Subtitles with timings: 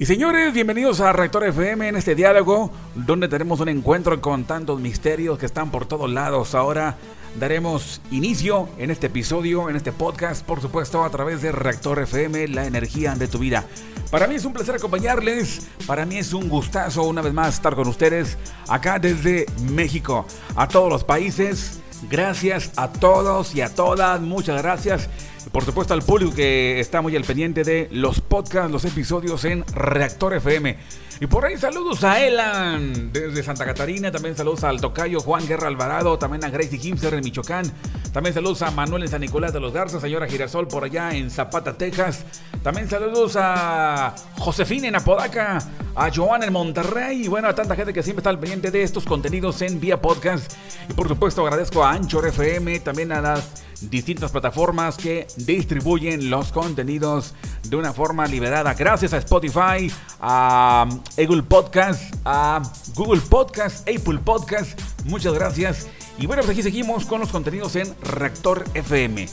[0.00, 4.80] Y señores, bienvenidos a Reactor FM en este diálogo donde tenemos un encuentro con tantos
[4.80, 6.54] misterios que están por todos lados.
[6.54, 6.96] Ahora
[7.38, 12.48] daremos inicio en este episodio, en este podcast, por supuesto, a través de Reactor FM,
[12.48, 13.66] la energía de tu vida.
[14.10, 17.74] Para mí es un placer acompañarles, para mí es un gustazo una vez más estar
[17.74, 18.38] con ustedes
[18.68, 20.24] acá desde México,
[20.56, 21.78] a todos los países.
[22.08, 25.10] Gracias a todos y a todas, muchas gracias.
[25.52, 29.64] Por supuesto al público que está muy al pendiente de los podcasts, los episodios en
[29.74, 30.76] Reactor FM.
[31.22, 35.68] Y por ahí saludos a Elan desde Santa Catarina, también saludos al tocayo Juan Guerra
[35.68, 37.70] Alvarado, también a Gracie Kimser en Michoacán,
[38.10, 41.30] también saludos a Manuel en San Nicolás de los Garza, señora Girasol por allá en
[41.30, 42.24] Zapata, Texas,
[42.62, 45.58] también saludos a Josefina en Apodaca,
[45.94, 48.82] a Joan en Monterrey y bueno, a tanta gente que siempre está al pendiente de
[48.82, 50.50] estos contenidos en vía podcast.
[50.88, 56.52] Y por supuesto agradezco a Anchor FM, también a las distintas plataformas que distribuyen los
[56.52, 58.74] contenidos de una forma liberada.
[58.74, 59.90] Gracias a Spotify,
[60.20, 62.62] a Google Podcast, a
[62.94, 64.80] Google Podcast, Apple Podcast.
[65.04, 65.88] Muchas gracias.
[66.18, 69.28] Y bueno, pues aquí seguimos con los contenidos en Reactor FM.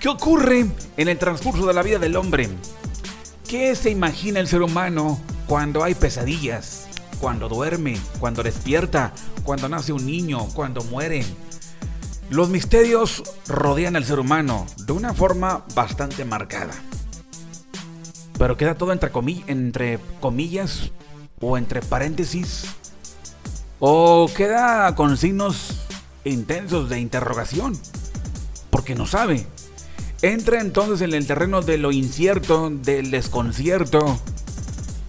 [0.00, 2.48] ¿Qué ocurre en el transcurso de la vida del hombre?
[3.48, 6.88] ¿Qué se imagina el ser humano cuando hay pesadillas?
[7.20, 9.12] Cuando duerme, cuando despierta,
[9.44, 11.24] cuando nace un niño, cuando muere.
[12.30, 16.74] Los misterios rodean al ser humano de una forma bastante marcada.
[18.38, 19.10] Pero queda todo entre,
[19.48, 20.92] entre comillas
[21.40, 22.64] o entre paréntesis.
[23.78, 25.86] O queda con signos
[26.24, 27.78] intensos de interrogación.
[28.70, 29.46] Porque no sabe.
[30.22, 34.18] Entra entonces en el terreno de lo incierto, del desconcierto.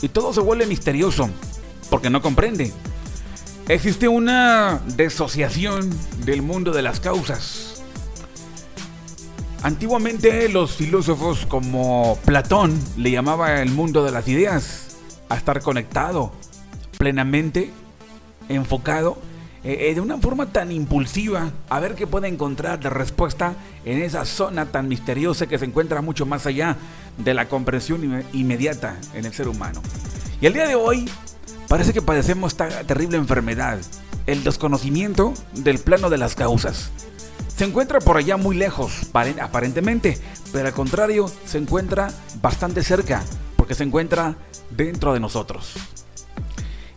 [0.01, 1.29] Y todo se vuelve misterioso.
[1.89, 2.71] Porque no comprende.
[3.67, 5.89] Existe una desociación
[6.25, 7.83] del mundo de las causas.
[9.63, 14.80] Antiguamente los filósofos como Platón le llamaba el mundo de las ideas
[15.31, 16.31] a estar conectado,
[16.97, 17.71] plenamente
[18.49, 19.17] enfocado,
[19.63, 23.53] eh, eh, de una forma tan impulsiva, a ver qué puede encontrar de respuesta
[23.85, 26.78] en esa zona tan misteriosa que se encuentra mucho más allá
[27.17, 29.81] de la comprensión inmediata en el ser humano.
[30.41, 31.07] Y el día de hoy
[31.72, 33.79] Parece que padecemos esta terrible enfermedad,
[34.27, 36.91] el desconocimiento del plano de las causas.
[37.47, 38.91] Se encuentra por allá muy lejos,
[39.39, 40.17] aparentemente,
[40.51, 42.11] pero al contrario, se encuentra
[42.41, 43.23] bastante cerca,
[43.61, 44.33] porque se encuentra
[44.72, 45.73] dentro de nosotros.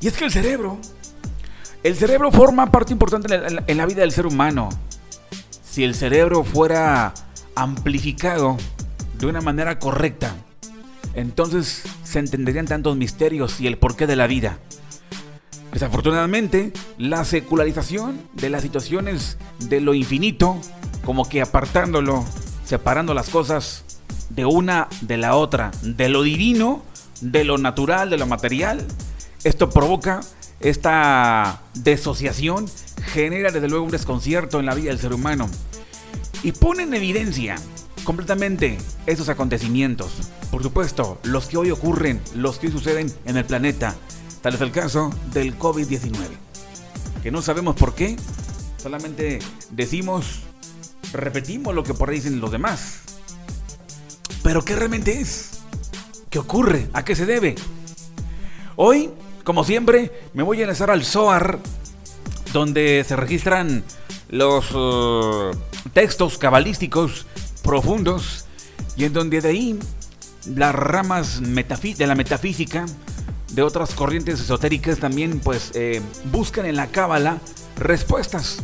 [0.01, 0.79] Y es que el cerebro,
[1.83, 4.71] el cerebro forma parte importante en la vida del ser humano.
[5.63, 7.13] Si el cerebro fuera
[7.55, 8.57] amplificado
[9.19, 10.35] de una manera correcta,
[11.13, 14.59] entonces se entenderían tantos misterios y el porqué de la vida.
[15.71, 20.59] Desafortunadamente, la secularización de las situaciones de lo infinito,
[21.05, 22.25] como que apartándolo,
[22.65, 23.85] separando las cosas
[24.35, 26.83] de una de la otra, de lo divino,
[27.21, 28.85] de lo natural, de lo material,
[29.45, 30.21] esto provoca
[30.61, 32.67] esta desociación,
[33.13, 35.49] genera desde luego un desconcierto en la vida del ser humano
[36.43, 37.57] y pone en evidencia
[38.05, 40.13] completamente esos acontecimientos.
[40.51, 43.95] Por supuesto, los que hoy ocurren, los que hoy suceden en el planeta.
[44.43, 46.13] Tal es el caso del COVID-19.
[47.23, 48.17] Que no sabemos por qué,
[48.83, 49.39] solamente
[49.71, 50.41] decimos,
[51.13, 53.01] repetimos lo que por ahí dicen los demás.
[54.45, 55.63] Pero ¿qué realmente es?
[56.29, 56.87] ¿Qué ocurre?
[56.93, 57.55] ¿A qué se debe?
[58.77, 59.09] Hoy,
[59.43, 61.59] como siempre, me voy a enlazar al SOAR,
[62.53, 63.83] donde se registran
[64.29, 65.51] los uh,
[65.95, 67.27] textos cabalísticos
[67.63, 68.45] profundos
[68.99, 69.79] y en donde de ahí
[70.55, 72.85] las ramas de la metafísica
[73.53, 77.39] de otras corrientes esotéricas también pues eh, buscan en la cábala
[77.79, 78.59] respuestas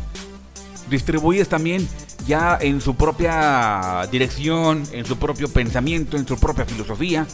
[0.91, 1.89] distribuidas también
[2.31, 7.27] ya en su propia dirección, en su propio pensamiento, en su propia filosofía.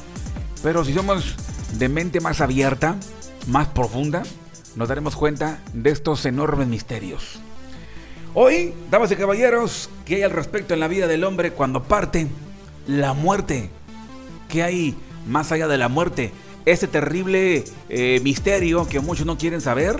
[0.63, 1.37] Pero si somos
[1.75, 2.97] de mente más abierta,
[3.47, 4.23] más profunda,
[4.75, 7.41] nos daremos cuenta de estos enormes misterios.
[8.33, 12.29] Hoy, damas y caballeros, ¿qué hay al respecto en la vida del hombre cuando parte?
[12.87, 13.69] La muerte.
[14.49, 14.97] ¿Qué hay
[15.27, 16.33] más allá de la muerte?
[16.65, 19.99] Ese terrible eh, misterio que muchos no quieren saber.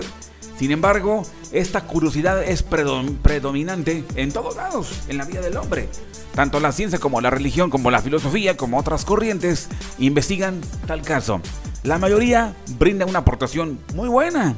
[0.57, 5.87] Sin embargo, esta curiosidad es predominante en todos lados, en la vida del hombre.
[6.33, 9.69] Tanto la ciencia como la religión, como la filosofía, como otras corrientes,
[9.99, 11.41] investigan tal caso.
[11.83, 14.55] La mayoría brinda una aportación muy buena,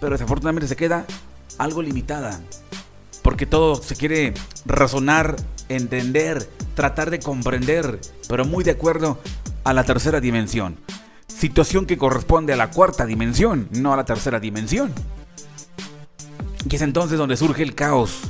[0.00, 1.06] pero desafortunadamente se queda
[1.58, 2.40] algo limitada
[3.22, 4.34] porque todo se quiere
[4.66, 5.36] razonar,
[5.68, 9.18] entender, tratar de comprender, pero muy de acuerdo
[9.64, 10.76] a la tercera dimensión.
[11.28, 14.92] Situación que corresponde a la cuarta dimensión, no a la tercera dimensión.
[16.68, 18.20] Y es entonces donde surge el caos,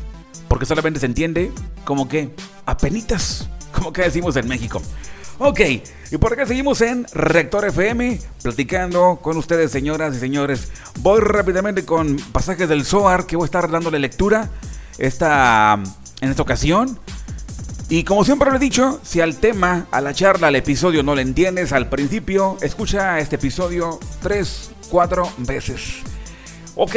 [0.49, 1.53] porque solamente se entiende
[1.85, 2.35] como que
[2.67, 4.81] apenitas, como que decimos en México.
[5.39, 5.61] Ok,
[6.11, 10.69] y por acá seguimos en Rector FM, platicando con ustedes, señoras y señores.
[11.01, 14.51] Voy rápidamente con pasajes del SOAR que voy a estar dándole lectura
[14.99, 15.83] esta,
[16.21, 16.99] en esta ocasión.
[17.89, 21.15] Y como siempre lo he dicho, si al tema, a la charla, al episodio no
[21.15, 26.03] le entiendes al principio, escucha este episodio tres, cuatro veces.
[26.77, 26.97] Ok,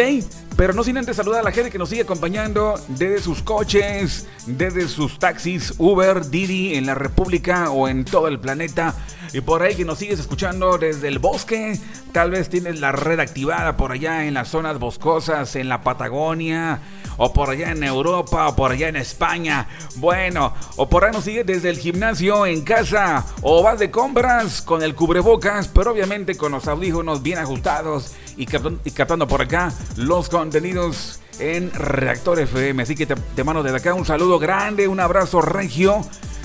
[0.55, 4.25] pero no sin antes saludar a la gente que nos sigue acompañando desde sus coches,
[4.45, 8.95] desde sus taxis, Uber, Didi en la República o en todo el planeta.
[9.33, 11.77] Y por ahí que nos sigues escuchando desde el bosque,
[12.13, 16.79] tal vez tienes la red activada por allá en las zonas boscosas, en la Patagonia,
[17.17, 19.67] o por allá en Europa, o por allá en España.
[19.95, 24.61] Bueno, o por ahí nos sigues desde el gimnasio, en casa, o vas de compras
[24.61, 30.29] con el cubrebocas, pero obviamente con los audífonos bien ajustados y captando, por acá los
[30.29, 32.83] contenidos en Reactor FM.
[32.83, 36.01] Así que te, mando desde acá un saludo grande, un abrazo regio.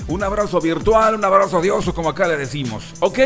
[0.07, 2.83] Un abrazo virtual, un abrazo odioso, como acá le decimos.
[2.99, 3.19] ¿Ok?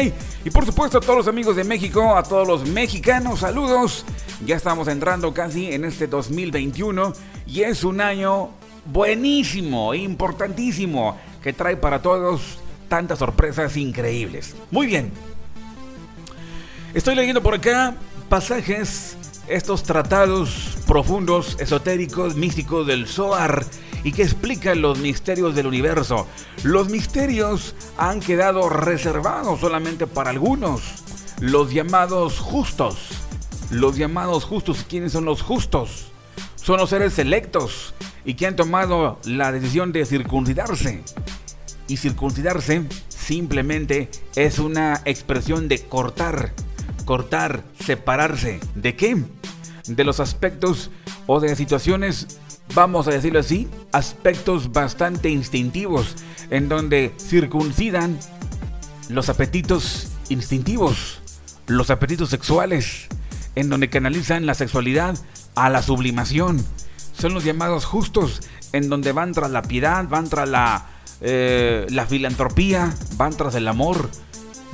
[0.44, 4.06] Y por supuesto a todos los amigos de México, a todos los mexicanos, saludos.
[4.46, 7.14] Ya estamos entrando casi en este 2021
[7.48, 8.50] y es un año
[8.86, 14.56] buenísimo, importantísimo, que trae para todos tantas sorpresas increíbles.
[14.70, 15.12] Muy bien.
[16.94, 17.96] Estoy leyendo por acá
[18.30, 19.18] pasajes,
[19.48, 23.66] estos tratados profundos, esotéricos, místicos del Zohar
[24.04, 26.28] y que explican los misterios del universo.
[26.64, 30.82] Los misterios han quedado reservados solamente para algunos,
[31.40, 33.10] los llamados justos.
[33.72, 36.12] Los llamados justos, ¿quiénes son los justos?
[36.56, 41.04] Son los seres selectos y que han tomado la decisión de circuncidarse.
[41.88, 46.54] Y circuncidarse simplemente es una expresión de cortar
[47.06, 48.60] cortar, separarse.
[48.76, 49.24] ¿De qué?
[49.88, 50.92] De los aspectos
[51.28, 52.40] o de situaciones,
[52.74, 56.16] vamos a decirlo así, aspectos bastante instintivos,
[56.50, 58.20] en donde circuncidan
[59.10, 61.22] los apetitos instintivos,
[61.68, 63.08] los apetitos sexuales,
[63.56, 65.16] en donde canalizan la sexualidad
[65.56, 66.64] a la sublimación.
[67.14, 68.42] Son los llamados justos,
[68.74, 70.88] en donde van tras la piedad, van tras la,
[71.22, 74.10] eh, la filantropía, van tras el amor,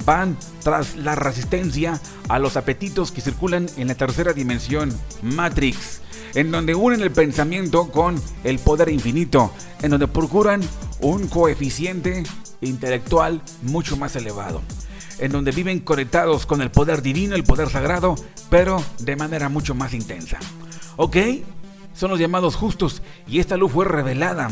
[0.06, 2.00] van tras la resistencia
[2.30, 6.02] a los apetitos que circulan en la tercera dimensión, Matrix,
[6.34, 9.52] en donde unen el pensamiento con el poder infinito,
[9.82, 10.62] en donde procuran
[11.02, 12.24] un coeficiente
[12.62, 14.62] intelectual mucho más elevado,
[15.20, 18.16] en donde viven conectados con el poder divino, el poder sagrado,
[18.50, 20.38] pero de manera mucho más intensa.
[20.98, 21.18] ¿Ok?
[21.94, 24.50] Son los llamados justos y esta luz fue revelada,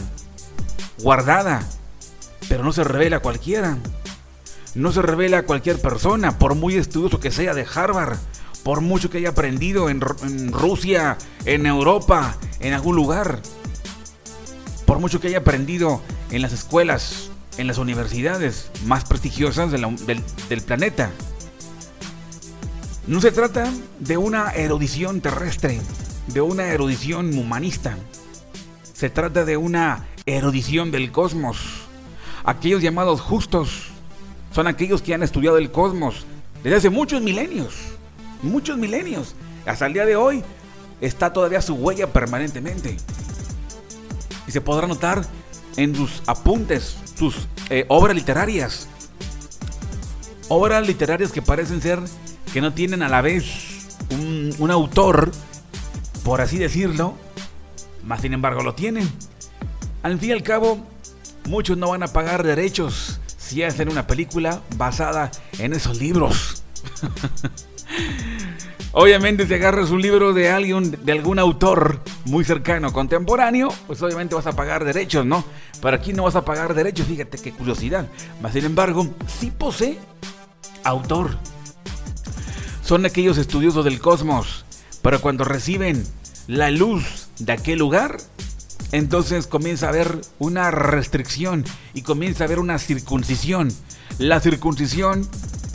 [1.01, 1.63] guardada,
[2.49, 3.77] pero no se revela a cualquiera
[4.75, 8.17] no se revela a cualquier persona, por muy estudioso que sea de Harvard,
[8.63, 10.01] por mucho que haya aprendido en,
[10.51, 13.41] Rusia, en Europa, en algún lugar,
[14.85, 19.87] por mucho que haya aprendido en las escuelas, en las universidades más prestigiosas del,
[20.49, 21.11] del planeta.
[23.07, 25.81] No se trata de una erudición terrestre,
[26.27, 27.97] de una erudición humanista.
[28.93, 31.57] Se trata de una erudición del cosmos.
[32.43, 33.89] Aquellos llamados justos
[34.51, 36.25] son aquellos que han estudiado el cosmos
[36.63, 37.75] desde hace muchos milenios,
[38.41, 39.35] muchos milenios.
[39.65, 40.43] Hasta el día de hoy
[41.01, 42.97] está todavía su huella permanentemente.
[44.47, 45.23] Y se podrá notar
[45.77, 48.87] en sus apuntes, sus eh, obras literarias.
[50.47, 51.99] Obras literarias que parecen ser
[52.51, 55.31] que no tienen a la vez un, un autor,
[56.23, 57.15] por así decirlo,
[58.03, 59.09] más sin embargo lo tienen.
[60.01, 60.79] Al fin y al cabo,
[61.47, 63.18] muchos no van a pagar derechos
[63.49, 66.63] si hacen una película basada en esos libros.
[68.91, 74.35] obviamente si agarras un libro de alguien, de algún autor muy cercano, contemporáneo, pues obviamente
[74.35, 75.43] vas a pagar derechos, ¿no?
[75.81, 78.07] Pero aquí no vas a pagar derechos, fíjate qué curiosidad.
[78.39, 79.97] Mas sin embargo, sí posee
[80.83, 81.31] autor.
[82.83, 84.63] Son aquellos estudiosos del cosmos,
[85.01, 86.03] pero cuando reciben
[86.45, 88.17] la luz de aquel lugar,
[88.91, 93.69] entonces comienza a haber una restricción y comienza a haber una circuncisión.
[94.17, 95.27] La circuncisión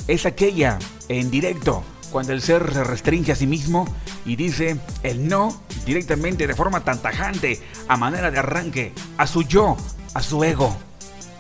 [0.09, 0.79] es aquella
[1.09, 3.87] en directo, cuando el ser se restringe a sí mismo
[4.25, 9.43] y dice el no directamente de forma tan tajante, a manera de arranque, a su
[9.43, 9.77] yo,
[10.15, 10.77] a su ego.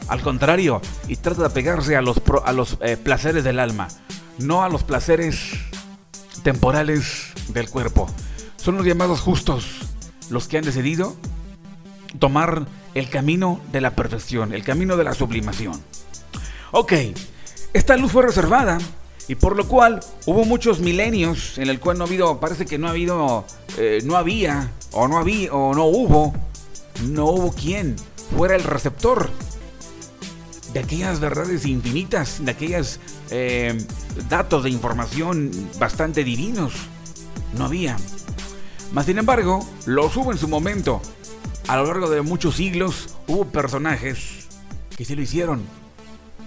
[0.08, 3.88] Al contrario, y trata de apegarse a los, a los eh, placeres del alma,
[4.38, 5.52] no a los placeres
[6.42, 8.06] temporales del cuerpo.
[8.56, 9.80] Son los llamados justos,
[10.28, 11.16] los que han decidido
[12.18, 15.80] tomar el camino de la perfección, el camino de la sublimación.
[16.70, 16.92] Ok,
[17.72, 18.78] esta luz fue reservada
[19.28, 22.78] y por lo cual hubo muchos milenios en el cual no ha habido, parece que
[22.78, 23.44] no ha habido,
[23.78, 26.34] eh, no había o no había o no hubo,
[27.04, 27.96] no hubo quien
[28.36, 29.30] fuera el receptor
[30.72, 32.98] de aquellas verdades infinitas, de aquellos
[33.30, 33.78] eh,
[34.28, 36.74] datos de información bastante divinos.
[37.56, 37.96] No había.
[38.92, 41.00] Mas sin embargo, los hubo en su momento.
[41.66, 44.48] A lo largo de muchos siglos hubo personajes
[44.96, 45.62] que sí lo hicieron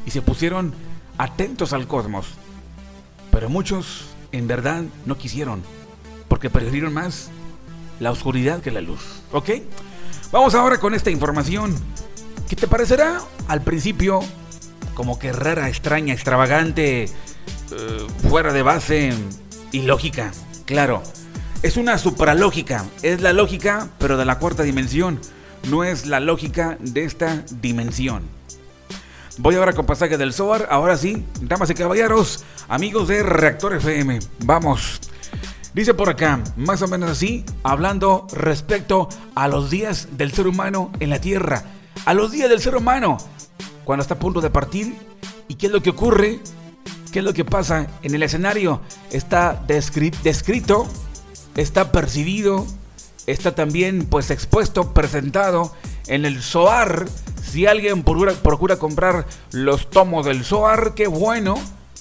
[0.05, 0.73] y se pusieron
[1.17, 2.27] atentos al cosmos.
[3.31, 5.63] Pero muchos en verdad no quisieron,
[6.27, 7.29] porque prefirieron más
[7.99, 9.01] la oscuridad que la luz.
[9.31, 9.49] ¿Ok?
[10.31, 11.75] Vamos ahora con esta información
[12.47, 14.19] que te parecerá al principio
[14.93, 19.13] como que rara, extraña, extravagante, eh, fuera de base,
[19.71, 20.31] ilógica.
[20.65, 21.01] Claro,
[21.63, 25.19] es una supralógica, es la lógica pero de la cuarta dimensión,
[25.69, 28.23] no es la lógica de esta dimensión.
[29.39, 34.19] Voy ahora con pasaje del SOAR, ahora sí, damas y caballeros, amigos de Reactor FM,
[34.39, 34.99] vamos.
[35.73, 40.91] Dice por acá, más o menos así, hablando respecto a los días del ser humano
[40.99, 41.63] en la Tierra,
[42.05, 43.17] a los días del ser humano,
[43.83, 44.95] cuando está a punto de partir,
[45.47, 46.39] y qué es lo que ocurre,
[47.11, 50.87] qué es lo que pasa en el escenario, está descrito,
[51.57, 52.65] está percibido,
[53.25, 55.73] está también pues expuesto, presentado
[56.07, 57.05] en el SOAR.
[57.43, 61.55] Si alguien procura, procura comprar los tomos del SOAR, qué bueno,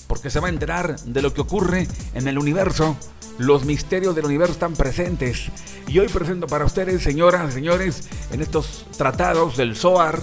[0.06, 2.96] porque se va a enterar de lo que ocurre en el universo
[3.38, 5.50] los misterios del universo están presentes.
[5.86, 10.20] Y hoy presento para ustedes, señoras y señores, en estos tratados del Zohar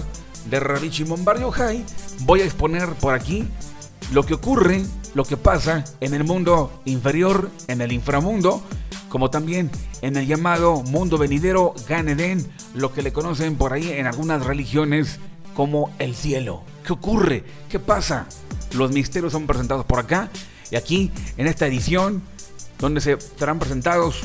[0.50, 1.38] de Rabbi Shimon Bar
[2.20, 3.48] voy a exponer por aquí
[4.12, 4.82] lo que ocurre,
[5.14, 8.62] lo que pasa en el mundo inferior, en el inframundo,
[9.14, 9.70] como también
[10.02, 12.08] en el llamado mundo venidero Gan
[12.74, 15.20] lo que le conocen por ahí en algunas religiones
[15.54, 16.64] como el cielo.
[16.84, 17.44] ¿Qué ocurre?
[17.68, 18.26] ¿Qué pasa?
[18.72, 20.30] Los misterios son presentados por acá
[20.68, 22.24] y aquí en esta edición
[22.80, 24.20] donde se estarán presentados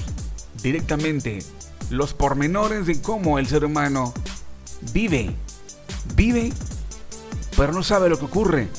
[0.64, 1.44] directamente
[1.92, 4.12] los pormenores de cómo el ser humano
[4.92, 5.36] vive,
[6.16, 6.52] vive,
[7.56, 8.70] pero no sabe lo que ocurre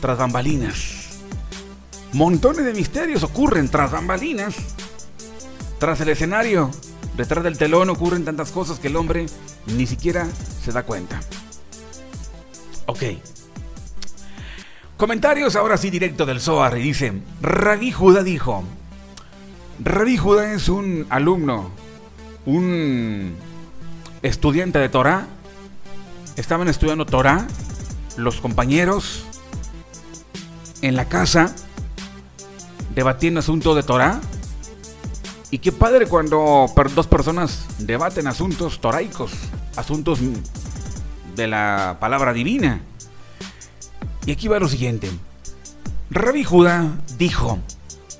[0.00, 1.20] tras bambalinas.
[2.14, 4.56] Montones de misterios ocurren tras bambalinas.
[5.82, 6.70] Tras el escenario,
[7.16, 9.26] detrás del telón ocurren tantas cosas que el hombre
[9.66, 10.28] ni siquiera
[10.64, 11.18] se da cuenta.
[12.86, 13.02] Ok.
[14.96, 18.62] Comentarios ahora sí directo del Zohar y dice, Rabí Judá dijo,
[19.82, 21.72] Rabbi Judá es un alumno,
[22.46, 23.34] un
[24.22, 25.26] estudiante de Torah.
[26.36, 27.44] Estaban estudiando Torah,
[28.16, 29.24] los compañeros,
[30.80, 31.52] en la casa,
[32.94, 34.20] debatiendo asuntos de Torah.
[35.52, 36.66] Y qué padre cuando
[36.96, 39.30] dos personas debaten asuntos toraicos,
[39.76, 40.18] asuntos
[41.36, 42.80] de la palabra divina.
[44.26, 45.08] Y aquí va lo siguiente.
[46.10, 47.58] Rabbi Judá dijo,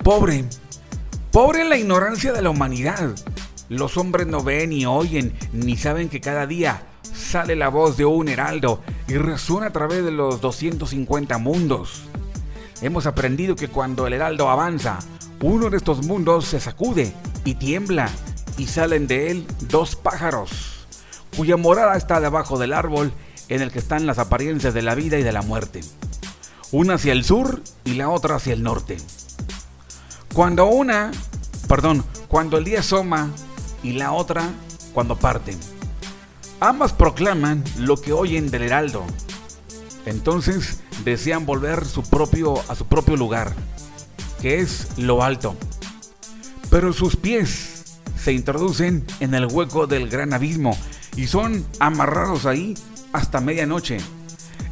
[0.05, 0.45] pobre,
[1.33, 3.15] Pobre la ignorancia de la humanidad.
[3.71, 8.05] Los hombres no ven ni oyen, ni saben que cada día sale la voz de
[8.05, 12.03] un heraldo y resuena a través de los 250 mundos.
[12.83, 14.99] Hemos aprendido que cuando el heraldo avanza,
[15.43, 17.13] uno de estos mundos se sacude
[17.45, 18.09] y tiembla
[18.57, 20.87] y salen de él dos pájaros,
[21.37, 23.13] cuya morada está debajo del árbol
[23.49, 25.81] en el que están las apariencias de la vida y de la muerte.
[26.71, 28.97] Una hacia el sur y la otra hacia el norte.
[30.33, 31.11] Cuando una,
[31.69, 33.31] perdón, cuando el día asoma
[33.83, 34.49] y la otra
[34.95, 35.59] cuando parten.
[36.61, 39.05] Ambas proclaman lo que oyen del heraldo.
[40.07, 42.03] Entonces desean volver a su
[42.87, 43.55] propio lugar,
[44.43, 45.57] que es lo alto.
[46.69, 50.77] Pero sus pies se introducen en el hueco del gran abismo
[51.17, 52.75] y son amarrados ahí
[53.13, 53.99] hasta medianoche.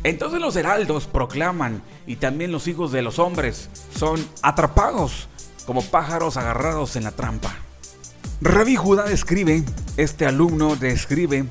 [0.02, 5.28] Entonces los heraldos proclaman y también los hijos de los hombres son atrapados
[5.66, 7.54] como pájaros agarrados en la trampa.
[8.40, 9.62] Rabbi Judá describe,
[9.96, 11.44] este alumno describe,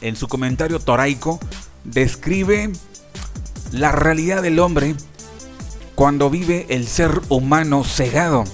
[0.00, 1.40] en su comentario toraico,
[1.82, 2.70] describe
[3.72, 4.94] la realidad del hombre
[5.96, 8.44] cuando vive el ser humano cegado.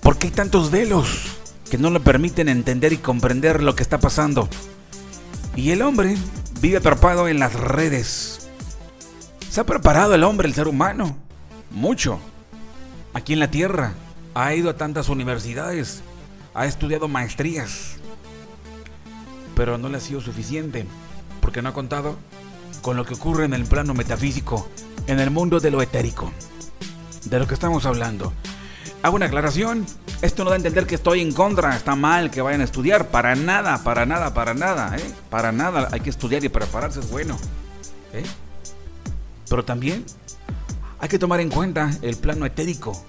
[0.00, 1.36] Porque hay tantos velos
[1.68, 4.48] que no le permiten entender y comprender lo que está pasando.
[5.56, 6.16] Y el hombre
[6.60, 8.48] vive atrapado en las redes.
[9.50, 11.16] ¿Se ha preparado el hombre, el ser humano?
[11.72, 12.20] Mucho
[13.12, 13.94] aquí en la Tierra.
[14.34, 16.02] Ha ido a tantas universidades,
[16.54, 17.96] ha estudiado maestrías,
[19.56, 20.86] pero no le ha sido suficiente,
[21.40, 22.16] porque no ha contado
[22.82, 24.68] con lo que ocurre en el plano metafísico,
[25.06, 26.32] en el mundo de lo etérico,
[27.24, 28.32] de lo que estamos hablando.
[29.02, 29.86] Hago una aclaración,
[30.20, 33.08] esto no da a entender que estoy en contra, está mal que vayan a estudiar,
[33.08, 35.14] para nada, para nada, para nada, ¿eh?
[35.30, 37.38] para nada, hay que estudiar y prepararse es bueno.
[38.12, 38.24] ¿eh?
[39.48, 40.04] Pero también
[40.98, 43.04] hay que tomar en cuenta el plano etérico,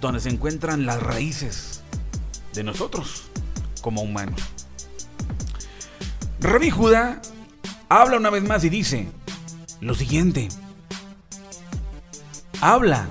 [0.00, 1.82] donde se encuentran las raíces
[2.52, 3.24] de nosotros
[3.82, 4.40] como humanos.
[6.40, 7.20] Rabí Judá
[8.00, 9.08] habla una vez más y dice,
[9.80, 10.48] lo siguiente.
[12.60, 13.06] Habla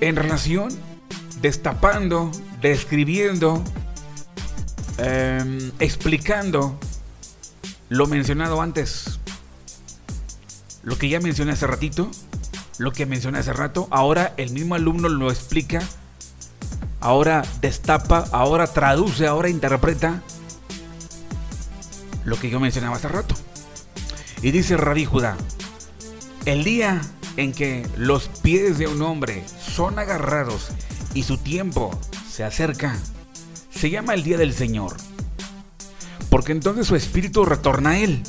[0.00, 0.68] en relación,
[1.40, 3.62] destapando, describiendo,
[4.98, 6.78] em, explicando
[7.88, 9.18] lo mencionado antes.
[10.82, 12.10] Lo que ya mencioné hace ratito,
[12.76, 15.80] lo que mencioné hace rato, ahora el mismo alumno lo explica,
[17.00, 20.22] ahora destapa, ahora traduce, ahora interpreta
[22.24, 23.34] lo que yo mencionaba hace rato.
[24.42, 25.36] Y dice Rabí Judá,
[26.44, 27.00] el día
[27.36, 30.68] en que los pies de un hombre son agarrados
[31.14, 31.98] y su tiempo
[32.30, 32.96] se acerca,
[33.70, 34.96] se llama el día del Señor,
[36.30, 38.22] porque entonces su espíritu retorna a él.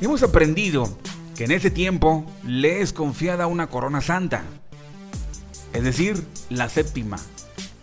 [0.00, 0.96] Hemos aprendido
[1.36, 4.42] que en ese tiempo le es confiada una corona santa,
[5.72, 7.18] es decir, la séptima,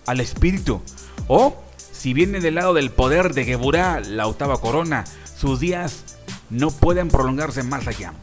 [0.06, 0.82] al espíritu,
[1.28, 1.56] o
[1.98, 5.04] si viene del lado del poder de Geburá, la octava corona,
[5.36, 6.04] sus días
[6.52, 8.14] no pueden prolongarse más allá.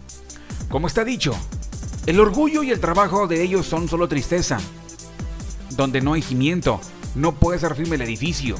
[0.68, 1.34] Como está dicho,
[2.06, 4.58] el orgullo y el trabajo de ellos son solo tristeza.
[5.70, 6.80] Donde no hay cimiento,
[7.16, 8.56] no puede ser firme el edificio.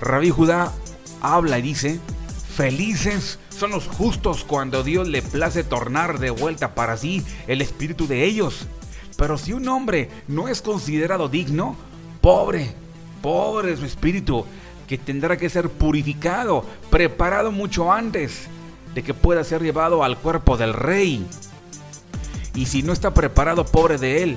[0.00, 0.72] Rabí Judá
[1.22, 2.00] habla y dice,
[2.56, 8.08] felices son los justos cuando Dios le place tornar de vuelta para sí el espíritu
[8.08, 8.66] de ellos.
[9.16, 11.76] Pero si un hombre no es considerado digno,
[12.20, 12.74] pobre,
[13.22, 14.44] pobre es su espíritu,
[14.88, 18.48] que tendrá que ser purificado, preparado mucho antes
[18.94, 21.26] de que pueda ser llevado al cuerpo del rey.
[22.54, 24.36] Y si no está preparado, pobre de él,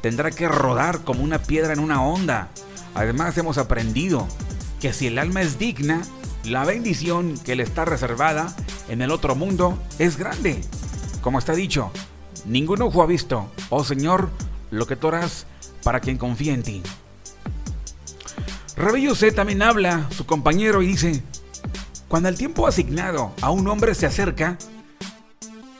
[0.00, 2.48] tendrá que rodar como una piedra en una onda.
[2.94, 4.26] Además hemos aprendido
[4.80, 6.02] que si el alma es digna,
[6.44, 8.54] la bendición que le está reservada
[8.88, 10.60] en el otro mundo es grande.
[11.20, 11.92] Como está dicho,
[12.44, 14.28] ningún ojo ha visto, oh Señor,
[14.72, 15.46] lo que tú harás
[15.84, 16.82] para quien confía en ti.
[18.82, 21.22] Rabbi Yosef también habla, su compañero, y dice,
[22.08, 24.58] cuando el tiempo asignado a un hombre se acerca,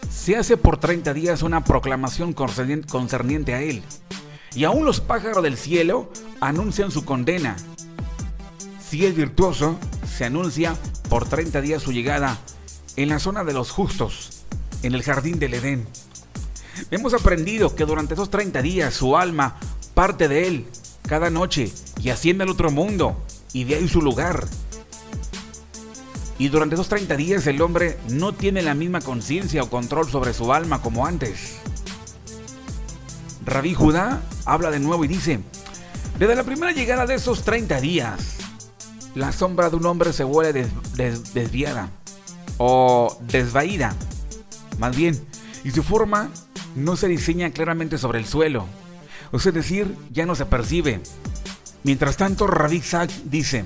[0.09, 3.83] se hace por 30 días una proclamación concerniente a él,
[4.55, 7.57] y aún los pájaros del cielo anuncian su condena.
[8.89, 10.77] Si es virtuoso, se anuncia
[11.09, 12.39] por 30 días su llegada
[12.95, 14.45] en la zona de los justos,
[14.85, 15.89] en el jardín del Edén.
[16.93, 19.57] Hemos aprendido que durante esos 30 días su alma
[19.93, 20.67] parte de él
[21.07, 23.17] cada noche y asciende al otro mundo
[23.53, 24.47] y de ahí su lugar.
[26.39, 30.35] Y durante esos 30 días el hombre no tiene la misma conciencia o control sobre
[30.35, 31.59] su alma como antes.
[33.45, 35.41] Rabí Judá habla de nuevo y dice,
[36.19, 38.37] desde la primera llegada de esos 30 días,
[39.15, 40.69] la sombra de un hombre se vuelve
[41.35, 41.91] desviada
[42.59, 43.95] o desvaída,
[44.79, 45.21] más bien,
[45.65, 46.31] y su forma
[46.75, 48.67] no se diseña claramente sobre el suelo,
[49.33, 51.01] es decir, ya no se percibe.
[51.85, 52.83] Mientras tanto, Rabbi
[53.25, 53.65] dice,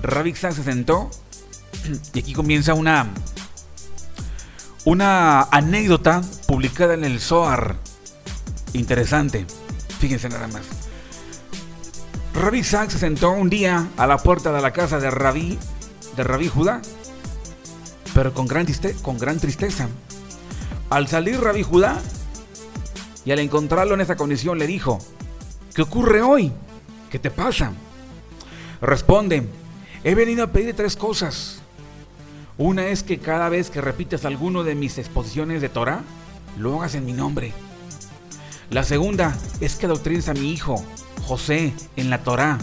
[0.00, 1.10] Rabbi se sentó
[2.14, 3.08] y aquí comienza una,
[4.84, 7.76] una anécdota publicada en el Zohar.
[8.72, 9.44] Interesante.
[9.98, 10.62] Fíjense nada más.
[12.34, 15.58] Rabbi se sentó un día a la puerta de la casa de Rabí,
[16.16, 16.80] de Rabí Judá,
[18.14, 18.66] pero con gran,
[19.02, 19.88] con gran tristeza.
[20.90, 22.00] Al salir Rabí Judá
[23.24, 24.98] y al encontrarlo en esa condición le dijo,
[25.74, 26.52] ¿qué ocurre hoy?
[27.10, 27.72] ¿Qué te pasa?
[28.80, 29.46] Responde,
[30.04, 31.60] he venido a pedir tres cosas.
[32.56, 36.02] Una es que cada vez que repites alguno de mis exposiciones de Torah,
[36.58, 37.52] lo hagas en mi nombre.
[38.70, 40.84] La segunda es que adoctrines a mi hijo,
[41.22, 42.58] José, en la Torah.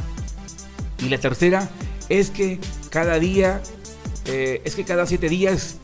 [0.99, 1.69] Y la tercera
[2.09, 3.61] es que cada día,
[4.25, 5.77] eh, es que cada siete días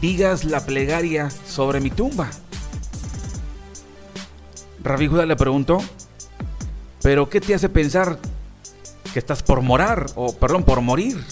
[0.00, 2.30] digas la plegaria sobre mi tumba.
[4.84, 5.78] Rabí Judá le preguntó,
[7.02, 8.18] ¿pero qué te hace pensar
[9.14, 11.24] que estás por morar, o perdón, por morir?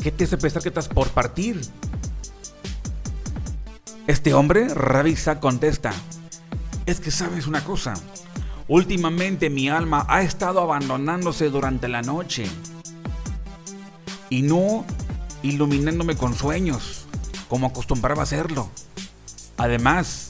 [0.00, 1.60] ¿Qué te hace pensar que estás por partir?
[4.06, 5.92] Este hombre, Rabbi contesta,
[6.86, 7.94] es que sabes una cosa,
[8.68, 12.46] últimamente mi alma ha estado abandonándose durante la noche
[14.28, 14.84] y no
[15.42, 17.06] iluminándome con sueños,
[17.48, 18.70] como acostumbraba hacerlo.
[19.56, 20.29] Además,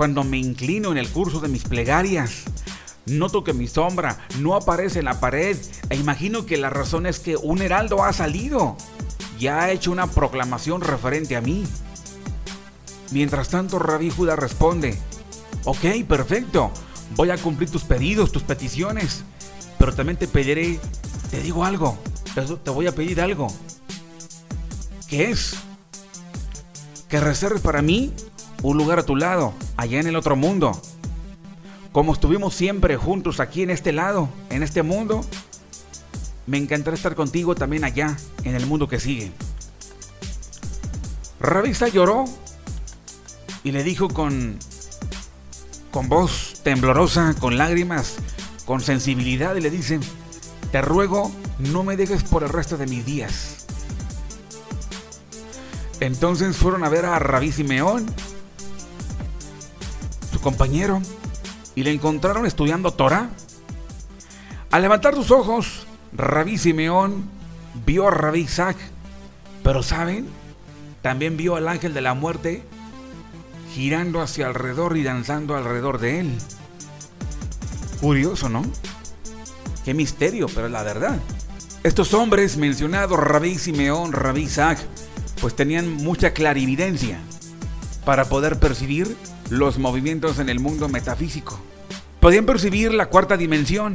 [0.00, 2.44] cuando me inclino en el curso de mis plegarias,
[3.04, 5.58] Noto que mi sombra no aparece en la pared
[5.90, 8.78] e imagino que la razón es que un heraldo ha salido
[9.38, 11.64] y ha hecho una proclamación referente a mí.
[13.10, 14.98] Mientras tanto, Rabí Judá responde,
[15.66, 16.70] ok, perfecto,
[17.14, 19.22] voy a cumplir tus pedidos, tus peticiones,
[19.78, 20.80] pero también te pediré,
[21.30, 21.98] te digo algo,
[22.64, 23.48] te voy a pedir algo.
[25.10, 25.56] ¿Qué es?
[27.10, 28.14] Que reserves para mí
[28.62, 30.80] un lugar a tu lado, allá en el otro mundo
[31.92, 35.24] como estuvimos siempre juntos aquí en este lado, en este mundo,
[36.46, 39.32] me encantará estar contigo también allá, en el mundo que sigue.
[41.40, 42.26] Rabisa lloró
[43.64, 44.58] y le dijo con,
[45.90, 48.16] con voz temblorosa, con lágrimas,
[48.66, 49.98] con sensibilidad, y le dice,
[50.70, 53.66] te ruego, no me dejes por el resto de mis días.
[55.98, 58.06] Entonces fueron a ver a Rabí Simeón,
[60.40, 61.00] compañero,
[61.74, 63.30] y le encontraron estudiando Torah.
[64.70, 67.28] Al levantar sus ojos, Rabí Simeón
[67.86, 68.76] vio a Rabí Isaac,
[69.62, 70.28] pero ¿saben?
[71.02, 72.62] También vio al ángel de la muerte
[73.74, 76.38] girando hacia alrededor y danzando alrededor de él.
[78.00, 78.62] Curioso, ¿no?
[79.84, 81.18] Qué misterio, pero es la verdad.
[81.82, 84.78] Estos hombres mencionados, Rabí Simeón, Rabí Isaac,
[85.40, 87.18] pues tenían mucha clarividencia
[88.04, 89.16] para poder percibir
[89.50, 91.58] los movimientos en el mundo metafísico.
[92.20, 93.92] Podían percibir la cuarta dimensión,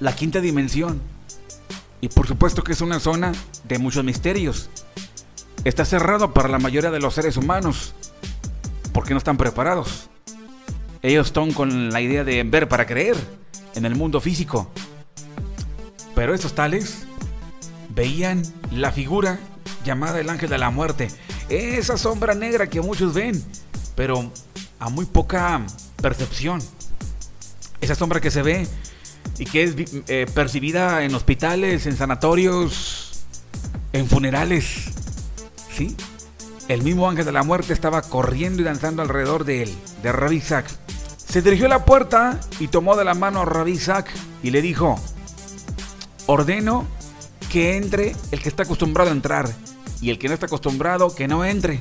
[0.00, 1.00] la quinta dimensión,
[2.00, 3.32] y por supuesto que es una zona
[3.64, 4.70] de muchos misterios.
[5.64, 7.94] Está cerrado para la mayoría de los seres humanos,
[8.92, 10.08] porque no están preparados.
[11.02, 13.16] Ellos están con la idea de ver para creer
[13.74, 14.70] en el mundo físico.
[16.14, 17.04] Pero estos tales
[17.94, 19.38] veían la figura
[19.84, 21.08] llamada el ángel de la muerte.
[21.48, 23.42] Esa sombra negra que muchos ven,
[23.94, 24.30] pero
[24.78, 25.64] a muy poca
[26.00, 26.60] percepción.
[27.80, 28.66] Esa sombra que se ve
[29.38, 29.74] y que es
[30.08, 33.24] eh, percibida en hospitales, en sanatorios,
[33.92, 34.90] en funerales.
[35.74, 35.96] ¿Sí?
[36.68, 40.36] El mismo ángel de la muerte estaba corriendo y danzando alrededor de él, de Rabbi
[40.36, 40.66] Isaac.
[41.16, 44.10] Se dirigió a la puerta y tomó de la mano a Rabbi Isaac
[44.42, 45.00] y le dijo,
[46.26, 46.86] ordeno
[47.50, 49.50] que entre el que está acostumbrado a entrar
[50.00, 51.80] y el que no está acostumbrado que no entre.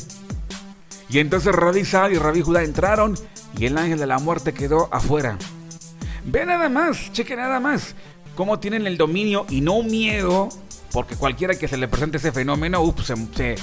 [1.10, 3.17] Y entonces Rabbi Isaac y Rabbi Judá entraron
[3.58, 5.38] y el ángel de la muerte quedó afuera.
[6.24, 7.95] Ve nada más, cheque nada más
[8.36, 10.48] cómo tienen el dominio y no miedo,
[10.93, 13.56] porque cualquiera que se le presente ese fenómeno, ups, se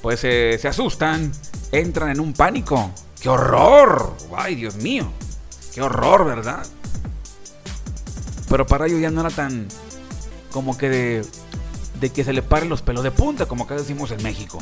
[0.00, 1.30] pues se asustan,
[1.70, 2.90] entran en un pánico.
[3.20, 4.16] ¡Qué horror!
[4.34, 5.12] ¡Ay, Dios mío!
[5.74, 6.66] ¡Qué horror, verdad!
[8.48, 9.68] Pero para ellos ya no era tan
[10.50, 11.26] como que de,
[12.00, 14.58] de que se le paren los pelos de punta, como acá decimos en México.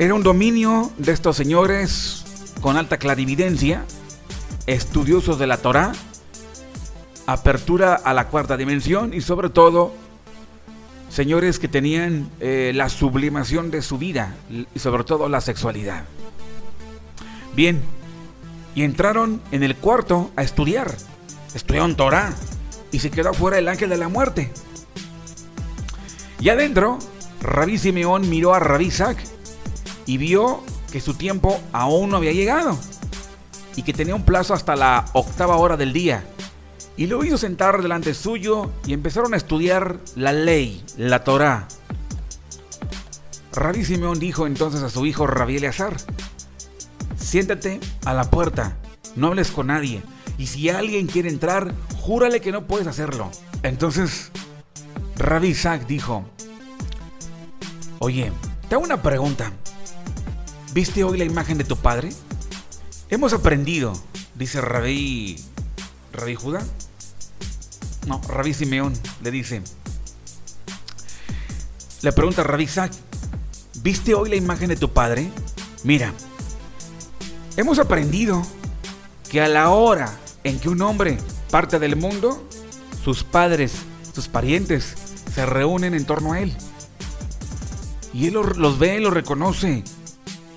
[0.00, 2.24] Era un dominio de estos señores
[2.62, 3.84] con alta clarividencia,
[4.66, 5.92] estudiosos de la Torah,
[7.26, 9.92] apertura a la cuarta dimensión y sobre todo
[11.10, 14.34] señores que tenían eh, la sublimación de su vida
[14.74, 16.06] y sobre todo la sexualidad.
[17.54, 17.82] Bien,
[18.74, 20.96] y entraron en el cuarto a estudiar.
[21.54, 22.32] Estudiaron Torah
[22.90, 24.50] y se quedó fuera el ángel de la muerte.
[26.40, 26.98] Y adentro,
[27.42, 29.18] Rabí Simeón miró a Rabí Isaac
[30.10, 32.76] y vio que su tiempo aún no había llegado
[33.76, 36.24] y que tenía un plazo hasta la octava hora del día
[36.96, 41.68] y lo hizo sentar delante suyo y empezaron a estudiar la ley, la Torá.
[43.52, 45.96] Rabí Simeón dijo entonces a su hijo Rabí Eleazar,
[47.16, 48.78] siéntate a la puerta,
[49.14, 50.02] no hables con nadie,
[50.38, 53.30] y si alguien quiere entrar, júrale que no puedes hacerlo.
[53.62, 54.32] Entonces,
[55.14, 56.24] Rabí Isaac dijo,
[58.00, 58.32] oye,
[58.68, 59.52] te hago una pregunta.
[60.72, 62.10] ¿Viste hoy la imagen de tu padre?
[63.08, 63.92] Hemos aprendido,
[64.36, 65.36] dice Rabí,
[66.12, 66.62] Rabí Judá,
[68.06, 69.62] no, Rabí Simeón le dice.
[72.02, 72.92] Le pregunta a Rabí Isaac,
[73.82, 75.28] ¿viste hoy la imagen de tu padre?
[75.82, 76.14] Mira,
[77.56, 78.40] hemos aprendido
[79.28, 81.18] que a la hora en que un hombre
[81.50, 82.46] parte del mundo,
[83.04, 83.72] sus padres,
[84.14, 84.94] sus parientes,
[85.34, 86.56] se reúnen en torno a él.
[88.14, 89.82] Y él los ve, los reconoce.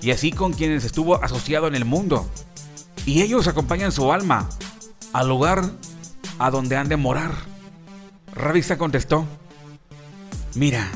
[0.04, 2.28] Y así con quienes estuvo asociado en el mundo.
[3.06, 4.50] Y ellos acompañan su alma
[5.14, 5.64] al lugar
[6.38, 7.32] a donde han de morar.
[8.34, 9.24] Rabisa contestó,
[10.56, 10.90] mira,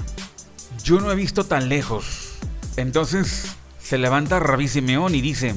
[0.84, 2.34] yo no he visto tan lejos.
[2.76, 5.54] Entonces se levanta Rabí Simeón y dice,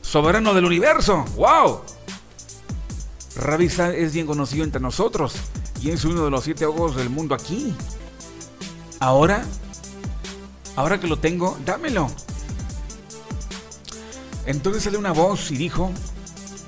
[0.00, 1.82] soberano del universo, wow.
[3.36, 5.34] Rabisa es bien conocido entre nosotros
[5.80, 7.72] y es uno de los siete ojos del mundo aquí.
[8.98, 9.44] Ahora,
[10.74, 12.10] ahora que lo tengo, dámelo.
[14.46, 15.92] Entonces sale una voz y dijo,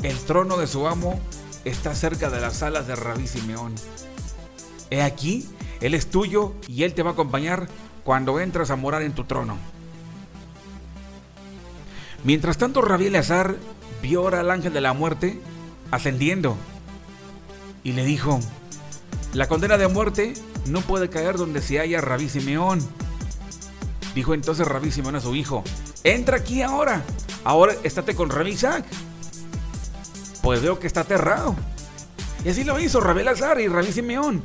[0.03, 1.21] el trono de su amo
[1.65, 3.75] está cerca de las alas de Rabí Simeón.
[4.91, 5.49] He aquí,
[5.81, 7.69] Él es tuyo y Él te va a acompañar
[8.05, 9.57] cuando entras a morar en tu trono.
[12.23, 13.57] Mientras tanto, Rabí Eleazar
[14.03, 15.41] vio al ángel de la muerte
[15.91, 16.57] ascendiendo
[17.83, 18.41] y le dijo,
[19.33, 20.35] la condena de muerte
[20.67, 22.79] no puede caer donde se haya Rabí Simeón.
[24.15, 25.65] Dijo entonces Rabí Simeón a su hijo,
[26.05, 27.03] entra aquí ahora,
[27.43, 28.85] ahora estate con Rabí Isaac
[30.45, 31.57] pues veo que está aterrado.
[32.45, 34.43] Y así lo hizo Rabel Azar y Rabí Simeón.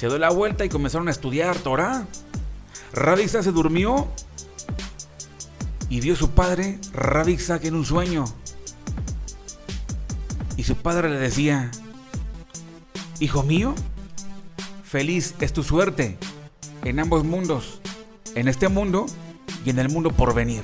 [0.00, 2.06] Se dio la vuelta y comenzaron a estudiar Torah.
[2.94, 4.08] Rabixak se durmió
[5.90, 8.24] y vio su padre, Rabixak, en un sueño.
[10.56, 11.70] Y su padre le decía,
[13.20, 13.74] Hijo mío,
[14.84, 16.16] feliz es tu suerte
[16.82, 17.82] en ambos mundos,
[18.34, 19.04] en este mundo
[19.64, 20.62] y en el mundo por venir.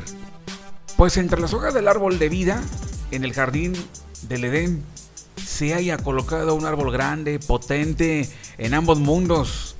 [0.96, 2.62] Pues entre las hojas del árbol de vida,
[3.10, 3.74] en el jardín
[4.28, 4.84] del Edén,
[5.44, 8.28] se haya colocado un árbol grande, potente,
[8.58, 9.76] en ambos mundos,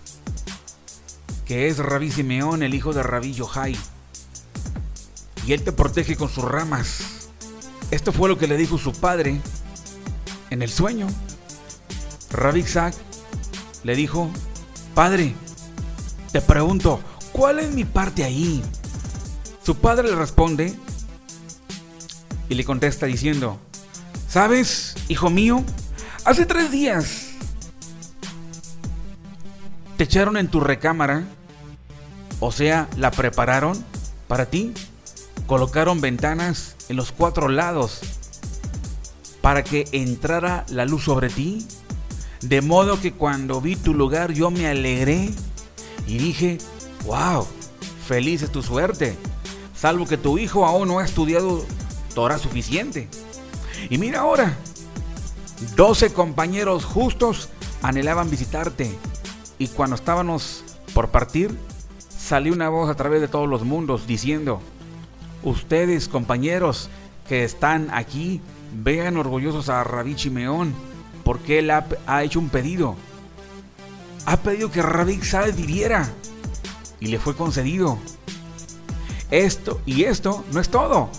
[1.44, 3.76] que es Rabí Simeón, el hijo de Rabí Yohai.
[5.46, 7.28] Y él te protege con sus ramas.
[7.90, 9.40] Esto fue lo que le dijo su padre
[10.50, 11.06] en el sueño.
[12.30, 12.94] Rabí Isaac
[13.82, 14.30] le dijo,
[14.94, 15.34] Padre,
[16.32, 17.00] te pregunto,
[17.32, 18.62] ¿cuál es mi parte ahí?
[19.64, 20.74] Su padre le responde
[22.50, 23.58] y le contesta diciendo,
[24.28, 25.64] ¿sabes, hijo mío?
[26.26, 27.28] Hace tres días
[29.96, 31.24] te echaron en tu recámara,
[32.40, 33.82] o sea, la prepararon
[34.28, 34.74] para ti,
[35.46, 38.00] colocaron ventanas en los cuatro lados
[39.40, 41.66] para que entrara la luz sobre ti,
[42.42, 45.30] de modo que cuando vi tu lugar yo me alegré
[46.06, 46.58] y dije,
[47.06, 47.46] wow,
[48.06, 49.16] feliz es tu suerte
[49.84, 51.62] salvo que tu hijo aún no ha estudiado
[52.14, 53.06] Torah suficiente.
[53.90, 54.56] Y mira ahora,
[55.76, 57.50] 12 compañeros justos
[57.82, 58.90] anhelaban visitarte
[59.58, 61.54] y cuando estábamos por partir,
[62.08, 64.62] salió una voz a través de todos los mundos diciendo,
[65.42, 66.88] ustedes compañeros
[67.28, 68.40] que están aquí,
[68.72, 70.72] vean orgullosos a Rabí Chimeón,
[71.24, 72.96] porque él ha, hecho un pedido.
[74.24, 76.08] Ha pedido que Rabí Saed viviera
[77.00, 77.98] y le fue concedido.
[79.30, 81.10] Esto y esto no es todo.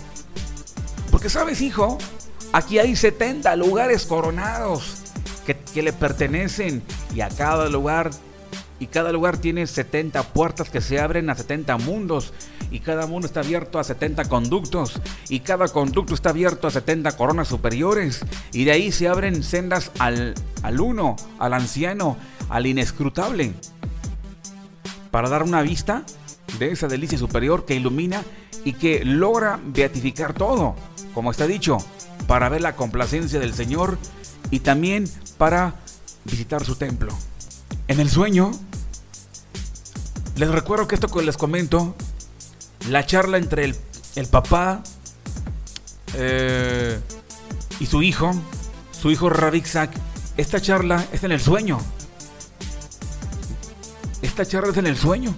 [1.10, 1.98] Porque sabes, hijo,
[2.52, 5.02] aquí hay 70 lugares coronados
[5.72, 6.82] que, le pertenecen
[7.14, 8.10] y a cada lugar
[8.78, 12.32] y cada lugar tiene 70 puertas que se abren a 70 mundos
[12.70, 17.16] y cada mundo está abierto a 70 conductos y cada conducto está abierto a 70
[17.16, 18.20] coronas superiores
[18.52, 22.16] y de ahí se abren sendas al, al uno, al anciano,
[22.48, 23.54] al inescrutable.
[25.10, 26.04] Para dar una vista
[26.58, 28.24] de esa delicia superior que ilumina
[28.64, 30.74] y que logra beatificar todo,
[31.14, 31.78] como está dicho,
[32.26, 33.98] para ver la complacencia del Señor
[34.50, 35.74] y también para
[36.24, 37.16] visitar su templo.
[37.88, 38.50] En el sueño,
[40.36, 41.94] les recuerdo que esto que les comento,
[42.88, 43.76] la charla entre el,
[44.16, 44.82] el papá
[46.14, 46.98] eh,
[47.78, 48.32] y su hijo,
[48.90, 49.90] su hijo Rabixak,
[50.36, 51.78] esta charla es en el sueño.
[54.22, 55.34] Esta charla es en el sueño.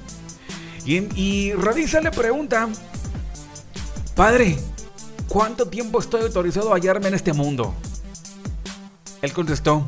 [0.89, 2.67] Y, Radisa le pregunta,
[4.17, 4.59] Padre,
[5.29, 7.75] ¿cuánto tiempo estoy autorizado a hallarme en este mundo?
[9.21, 9.85] Él contestó,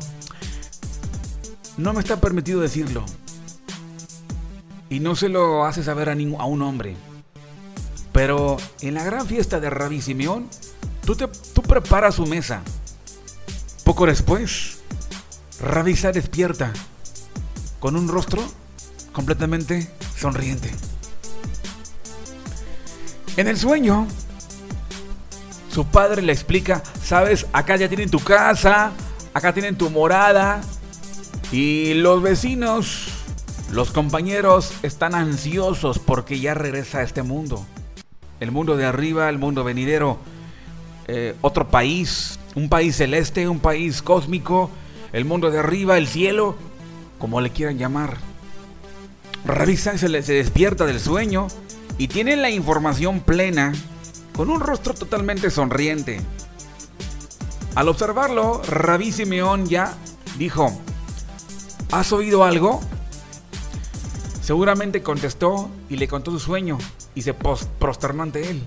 [1.77, 3.03] no me está permitido decirlo.
[4.91, 6.95] Y no se lo hace saber a, un hombre.
[8.13, 10.49] Pero en la gran fiesta de Rabí Simeón,
[11.03, 12.61] tú, tú preparas su mesa.
[13.83, 14.81] Poco después,
[15.59, 16.71] Rabisa despierta
[17.79, 18.43] con un rostro
[19.13, 20.71] completamente sonriente.
[23.37, 24.07] En el sueño,
[25.71, 28.91] su padre le explica, sabes, acá ya tienen tu casa,
[29.33, 30.59] acá tienen tu morada
[31.49, 33.07] y los vecinos,
[33.71, 37.65] los compañeros están ansiosos porque ya regresa a este mundo.
[38.41, 40.17] El mundo de arriba, el mundo venidero,
[41.07, 44.69] eh, otro país, un país celeste, un país cósmico,
[45.13, 46.55] el mundo de arriba, el cielo,
[47.17, 48.17] como le quieran llamar.
[49.45, 51.47] Ravisa se, se despierta del sueño
[52.01, 53.73] y tiene la información plena
[54.35, 56.19] con un rostro totalmente sonriente.
[57.75, 59.95] Al observarlo, Rabí Simeón ya
[60.39, 60.75] dijo,
[61.91, 62.81] ¿has oído algo?
[64.41, 66.79] Seguramente contestó y le contó su sueño
[67.13, 68.63] y se prosternó ante él.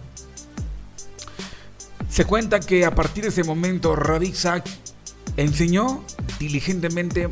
[2.09, 4.65] Se cuenta que a partir de ese momento Rabí Isaac
[5.37, 6.05] enseñó
[6.39, 7.29] diligentemente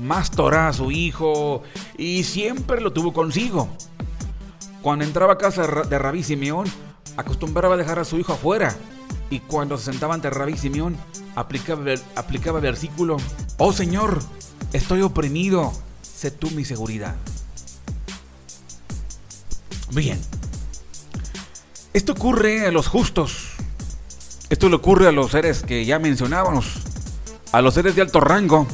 [0.00, 1.62] más Torah a su hijo
[1.96, 3.68] y siempre lo tuvo consigo.
[4.84, 6.66] Cuando entraba a casa de Rabí Simeón,
[7.16, 8.76] acostumbraba a dejar a su hijo afuera.
[9.30, 10.94] Y cuando se sentaba ante Rabí Simeón,
[11.34, 13.16] aplicaba, aplicaba versículo,
[13.56, 14.22] Oh Señor,
[14.74, 17.16] estoy oprimido, sé tú mi seguridad.
[19.92, 20.20] Bien,
[21.94, 23.52] esto ocurre a los justos.
[24.50, 26.66] Esto le ocurre a los seres que ya mencionábamos,
[27.52, 28.66] a los seres de alto rango,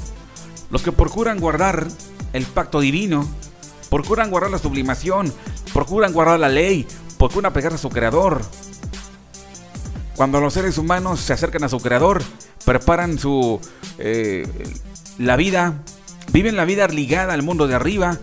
[0.73, 1.87] los que procuran guardar
[2.33, 3.29] el pacto divino,
[3.91, 5.33] procuran guardar la sublimación,
[5.73, 6.87] procuran guardar la ley,
[7.19, 8.43] procuran pegarse a su creador.
[10.17, 12.23] Cuando los seres humanos se acercan a su creador,
[12.65, 13.61] preparan su
[13.99, 14.47] eh,
[15.19, 15.83] la vida,
[16.33, 18.19] viven la vida ligada al mundo de arriba,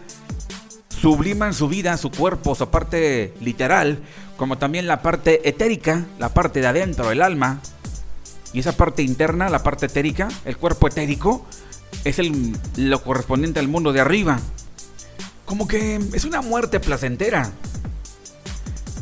[0.89, 3.99] subliman su vida, su cuerpo, su parte literal,
[4.37, 7.61] como también la parte etérica, la parte de adentro, el alma.
[8.53, 11.45] Y esa parte interna, la parte etérica, el cuerpo etérico,
[12.03, 14.39] es el, lo correspondiente al mundo de arriba.
[15.47, 17.49] Como que es una muerte placentera.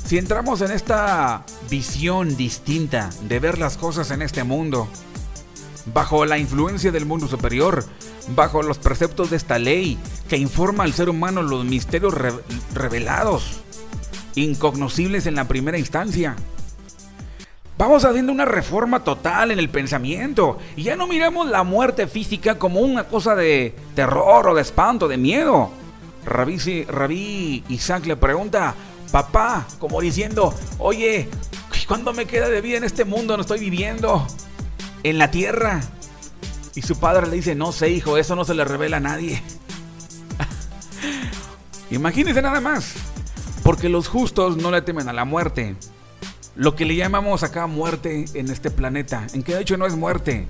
[0.06, 4.88] Si entramos en esta visión distinta de ver las cosas en este mundo,
[5.92, 7.84] bajo la influencia del mundo superior,
[8.36, 9.98] bajo los preceptos de esta ley
[10.30, 12.14] que informa al ser humano los misterios
[12.76, 13.62] revelados,
[14.36, 16.36] incognoscibles en la primera instancia.
[17.80, 22.60] Vamos haciendo una reforma total en el pensamiento y ya no miramos la muerte física
[22.60, 25.72] como una cosa de terror o de espanto, de miedo.
[26.26, 28.76] Rabí, Rabí Isaac le pregunta,
[29.12, 31.30] papá, como diciendo, oye,
[31.88, 33.38] ¿cuándo me queda de vida en este mundo?
[33.38, 34.26] No estoy viviendo
[35.04, 35.82] en la tierra.
[36.76, 39.42] Y su padre le dice, no sé hijo, eso no se le revela a nadie.
[41.92, 42.94] Imagínense nada más,
[43.64, 45.76] porque los justos no le temen a la muerte.
[46.56, 49.96] Lo que le llamamos acá muerte en este planeta, en que de hecho no es
[49.96, 50.48] muerte.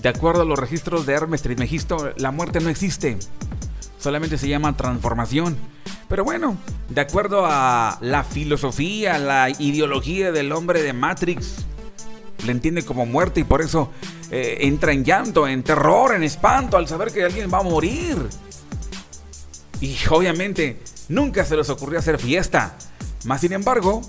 [0.00, 3.18] De acuerdo a los registros de Hermes Trismegisto, la muerte no existe.
[4.06, 5.56] Solamente se llama transformación.
[6.08, 6.56] Pero bueno,
[6.88, 11.66] de acuerdo a la filosofía, la ideología del hombre de Matrix,
[12.44, 13.90] le entiende como muerte y por eso
[14.30, 18.16] eh, entra en llanto, en terror, en espanto al saber que alguien va a morir.
[19.80, 22.76] Y obviamente nunca se les ocurrió hacer fiesta.
[23.24, 24.02] Más sin embargo,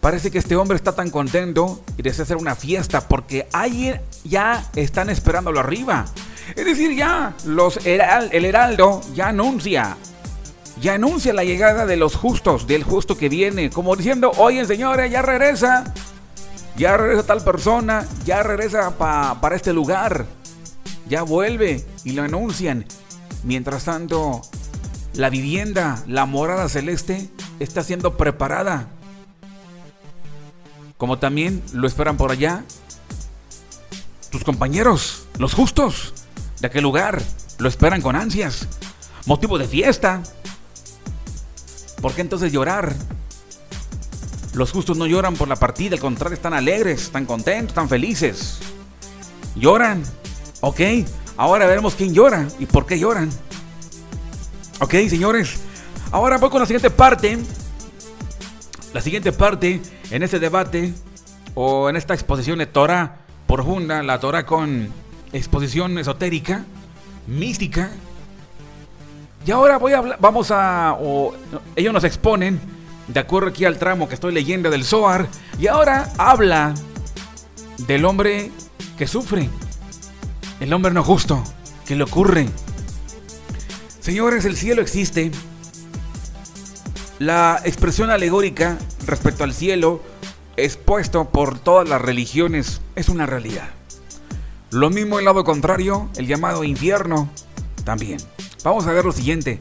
[0.00, 4.66] parece que este hombre está tan contento y desea hacer una fiesta porque alguien ya
[4.76, 6.06] están esperándolo arriba.
[6.56, 9.96] Es decir, ya los el heraldo ya anuncia
[10.80, 15.10] ya anuncia la llegada de los justos, del justo que viene, como diciendo, oye señores,
[15.10, 15.92] ya regresa,
[16.76, 20.26] ya regresa tal persona, ya regresa para este lugar,
[21.08, 22.84] ya vuelve y lo anuncian.
[23.44, 24.42] Mientras tanto,
[25.14, 27.28] la vivienda, la morada celeste,
[27.60, 28.88] está siendo preparada.
[30.96, 32.64] Como también lo esperan por allá
[34.30, 36.14] tus compañeros, los justos
[36.64, 37.20] de aquel lugar,
[37.58, 38.66] lo esperan con ansias.
[39.26, 40.22] Motivo de fiesta.
[42.00, 42.94] ¿Por qué entonces llorar?
[44.54, 48.60] Los justos no lloran por la partida, al contrario, están alegres, están contentos, están felices.
[49.56, 50.02] Lloran.
[50.62, 50.80] Ok,
[51.36, 53.28] ahora veremos quién llora y por qué lloran.
[54.80, 55.60] Ok, señores.
[56.12, 57.36] Ahora voy con la siguiente parte.
[58.94, 60.94] La siguiente parte en este debate
[61.54, 65.03] o en esta exposición de Torah profunda, la Torah con
[65.34, 66.64] exposición esotérica,
[67.26, 67.90] mística.
[69.46, 71.34] Y ahora voy a vamos a, o,
[71.76, 72.58] ellos nos exponen
[73.08, 76.72] de acuerdo aquí al tramo que estoy leyendo del Zohar, y ahora habla
[77.86, 78.50] del hombre
[78.96, 79.50] que sufre,
[80.60, 81.42] el hombre no justo,
[81.86, 82.48] que le ocurre.
[84.00, 85.30] Señores, el cielo existe.
[87.18, 90.02] La expresión alegórica respecto al cielo,
[90.56, 93.68] expuesto por todas las religiones, es una realidad.
[94.74, 97.30] Lo mismo el lado contrario, el llamado infierno,
[97.84, 98.18] también.
[98.64, 99.60] Vamos a ver lo siguiente.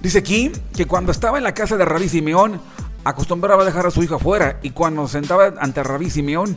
[0.00, 2.60] Dice aquí que cuando estaba en la casa de Rabí Simeón,
[3.02, 6.56] acostumbraba a dejar a su hijo afuera y cuando sentaba ante Rabí Simeón,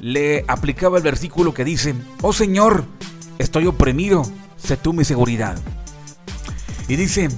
[0.00, 2.84] le aplicaba el versículo que dice, oh Señor,
[3.40, 4.22] estoy oprimido,
[4.56, 5.58] sé tú mi seguridad.
[6.86, 7.28] Y dice,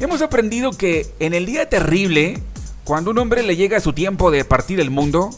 [0.00, 2.42] hemos aprendido que en el día terrible,
[2.82, 5.30] cuando un hombre le llega a su tiempo de partir el mundo,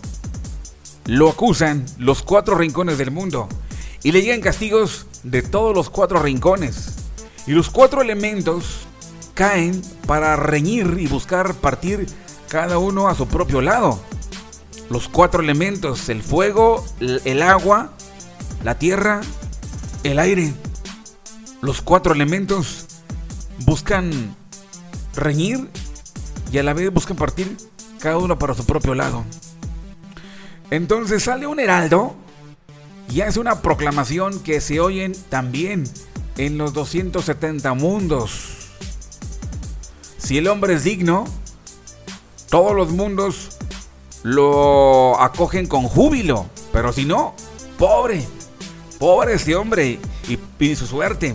[1.06, 3.48] lo acusan los cuatro rincones del mundo
[4.02, 6.96] y le llegan castigos de todos los cuatro rincones.
[7.46, 8.80] Y los cuatro elementos
[9.34, 12.06] caen para reñir y buscar partir
[12.48, 14.00] cada uno a su propio lado.
[14.90, 17.92] Los cuatro elementos, el fuego, el agua,
[18.62, 19.20] la tierra,
[20.04, 20.52] el aire.
[21.60, 22.86] Los cuatro elementos
[23.60, 24.36] buscan
[25.14, 25.68] reñir
[26.50, 27.56] y a la vez buscan partir
[27.98, 29.24] cada uno para su propio lado.
[30.72, 32.14] Entonces sale un heraldo
[33.10, 35.84] y hace una proclamación que se oyen también
[36.38, 38.70] en los 270 mundos.
[40.16, 41.26] Si el hombre es digno,
[42.48, 43.58] todos los mundos
[44.22, 46.46] lo acogen con júbilo.
[46.72, 47.34] Pero si no,
[47.78, 48.26] pobre,
[48.98, 51.34] pobre ese hombre y, pide su suerte.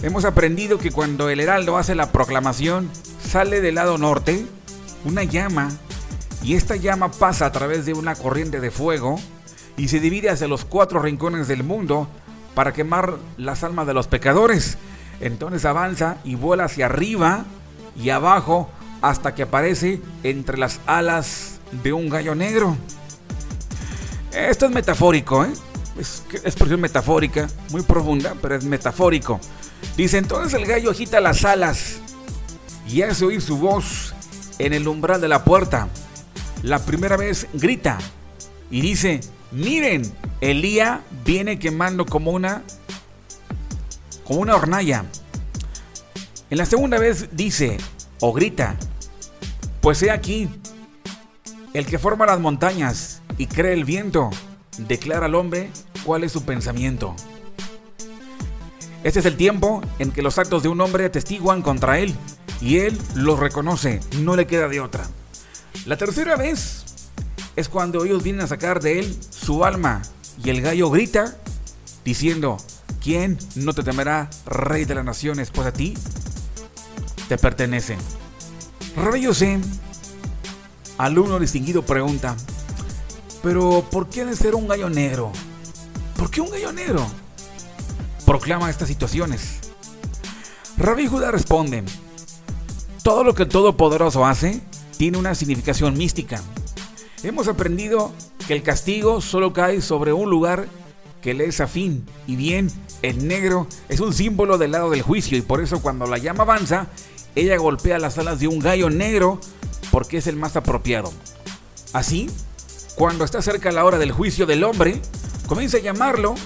[0.00, 2.88] Hemos aprendido que cuando el heraldo hace la proclamación,
[3.20, 4.46] sale del lado norte
[5.04, 5.76] una llama
[6.42, 9.18] y esta llama pasa a través de una corriente de fuego
[9.76, 12.08] y se divide hacia los cuatro rincones del mundo
[12.54, 14.76] para quemar las almas de los pecadores.
[15.20, 17.44] Entonces avanza y vuela hacia arriba
[17.96, 18.68] y abajo
[19.00, 22.76] hasta que aparece entre las alas de un gallo negro.
[24.32, 25.52] Esto es metafórico, ¿eh?
[25.98, 29.38] es expresión metafórica, muy profunda, pero es metafórico.
[29.96, 32.00] Dice entonces el gallo agita las alas
[32.88, 34.14] y hace oír su voz
[34.58, 35.88] en el umbral de la puerta.
[36.62, 37.98] La primera vez grita
[38.70, 40.02] y dice, miren,
[40.40, 42.62] Elía viene quemando como una
[44.24, 45.04] como una hornalla.
[46.50, 47.78] En la segunda vez dice
[48.20, 48.76] o grita,
[49.80, 50.48] pues he aquí,
[51.74, 54.30] el que forma las montañas y cree el viento,
[54.78, 55.70] declara al hombre
[56.04, 57.16] cuál es su pensamiento.
[59.02, 62.14] Este es el tiempo en que los actos de un hombre atestiguan contra él
[62.60, 65.04] y él los reconoce, no le queda de otra.
[65.86, 66.84] La tercera vez
[67.56, 70.02] es cuando ellos vienen a sacar de él su alma
[70.42, 71.36] y el gallo grita
[72.04, 72.56] diciendo,
[73.02, 75.50] ¿quién no te temerá, rey de las naciones?
[75.50, 75.94] Pues a ti
[77.28, 77.98] te pertenecen.
[78.96, 79.58] Rabbi José,
[80.98, 82.36] alumno distinguido, pregunta,
[83.42, 85.32] pero ¿por qué de ser un gallo negro?
[86.16, 87.06] ¿Por qué un gallo negro?
[88.24, 89.58] proclama estas situaciones.
[90.76, 91.84] Rabbi Judá responde,
[93.02, 94.60] todo lo que el Todopoderoso hace
[95.02, 96.40] tiene una significación mística.
[97.24, 98.12] Hemos aprendido
[98.46, 100.68] que el castigo solo cae sobre un lugar
[101.20, 102.70] que le es afín, y bien,
[103.02, 106.44] el negro es un símbolo del lado del juicio, y por eso cuando la llama
[106.44, 106.86] avanza,
[107.34, 109.40] ella golpea las alas de un gallo negro
[109.90, 111.12] porque es el más apropiado.
[111.92, 112.30] Así,
[112.94, 115.02] cuando está cerca la hora del juicio del hombre,
[115.48, 116.36] comienza a llamarlo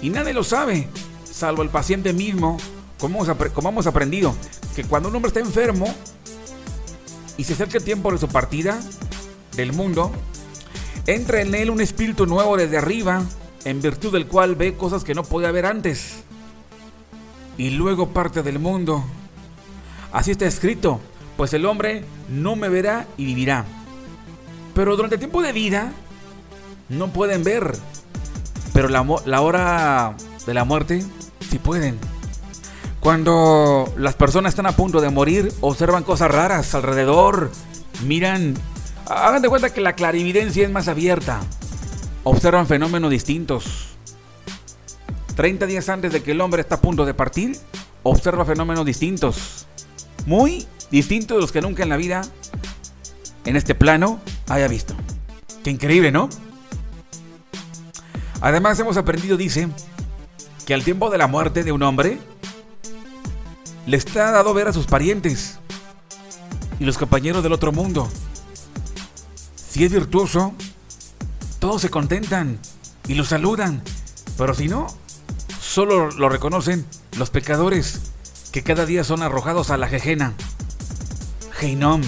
[0.00, 0.88] y nadie lo sabe,
[1.28, 2.58] salvo el paciente mismo,
[3.00, 4.36] como hemos, aprendido,
[4.76, 5.92] que cuando un hombre está enfermo
[7.38, 8.78] y se acerca el tiempo de su partida
[9.56, 10.12] del mundo,
[11.06, 13.22] entra en él un espíritu nuevo desde arriba,
[13.64, 16.24] en virtud del cual ve cosas que no podía ver antes.
[17.56, 19.04] Y luego parte del mundo.
[20.12, 21.00] Así está escrito,
[21.36, 23.64] pues el hombre no me verá y vivirá.
[24.74, 25.92] Pero durante el tiempo de vida
[26.88, 27.72] no pueden ver.
[28.72, 31.04] Pero la, la hora de la muerte
[31.48, 31.98] si pueden.
[33.00, 37.50] Cuando las personas están a punto de morir, observan cosas raras alrededor,
[38.04, 38.54] miran,
[39.06, 41.40] hagan de cuenta que la clarividencia es más abierta,
[42.24, 43.88] observan fenómenos distintos.
[45.36, 47.56] 30 días antes de que el hombre está a punto de partir,
[48.02, 49.66] observa fenómenos distintos,
[50.26, 52.22] muy distintos de los que nunca en la vida,
[53.44, 54.94] en este plano, haya visto.
[55.62, 56.28] Qué increíble, ¿no?
[58.40, 59.68] Además hemos aprendido, dice,
[60.66, 62.18] que al tiempo de la muerte de un hombre,
[63.88, 65.58] le está dado ver a sus parientes
[66.78, 68.06] y los compañeros del otro mundo.
[69.56, 70.52] Si es virtuoso,
[71.58, 72.58] todos se contentan
[73.06, 73.82] y lo saludan,
[74.36, 74.88] pero si no,
[75.58, 76.84] solo lo reconocen
[77.16, 78.12] los pecadores
[78.52, 80.34] que cada día son arrojados a la jejena.
[81.58, 82.02] Heinom,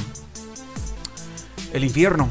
[1.72, 2.28] el infierno.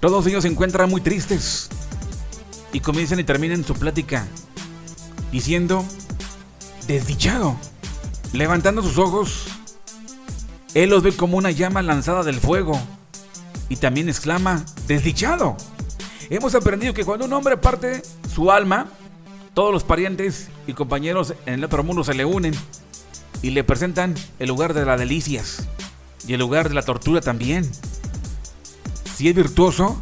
[0.00, 1.68] Todos ellos se encuentran muy tristes
[2.72, 4.26] y comienzan y terminan su plática
[5.30, 5.84] diciendo,
[6.88, 7.56] desdichado.
[8.32, 9.46] Levantando sus ojos,
[10.74, 12.78] él los ve como una llama lanzada del fuego
[13.68, 15.56] y también exclama, desdichado.
[16.28, 18.02] Hemos aprendido que cuando un hombre parte
[18.34, 18.88] su alma,
[19.54, 22.54] todos los parientes y compañeros en el otro mundo se le unen
[23.42, 25.66] y le presentan el lugar de las delicias
[26.26, 27.70] y el lugar de la tortura también.
[29.14, 30.00] Si es virtuoso,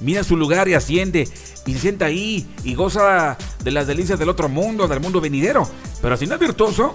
[0.00, 1.28] mira su lugar y asciende
[1.66, 5.68] y se sienta ahí y goza de las delicias del otro mundo, del mundo venidero.
[6.02, 6.94] Pero si no es virtuoso,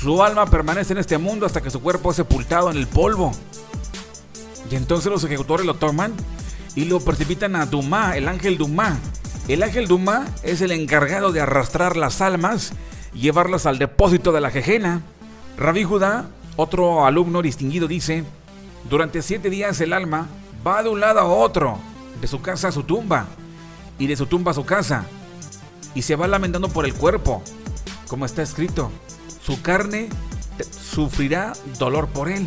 [0.00, 3.32] su alma permanece en este mundo hasta que su cuerpo es sepultado en el polvo.
[4.70, 6.12] Y entonces los ejecutores lo toman
[6.74, 8.98] y lo precipitan a Duma, el ángel Duma.
[9.48, 12.72] El ángel Duma es el encargado de arrastrar las almas
[13.14, 15.02] y llevarlas al depósito de la jejena.
[15.56, 18.24] Rabí Judá, otro alumno distinguido, dice:
[18.88, 20.28] Durante siete días el alma
[20.66, 21.78] va de un lado a otro,
[22.20, 23.26] de su casa a su tumba
[23.98, 25.06] y de su tumba a su casa,
[25.94, 27.42] y se va lamentando por el cuerpo,
[28.06, 28.92] como está escrito,
[29.48, 30.10] su carne
[30.70, 32.46] sufrirá dolor por él,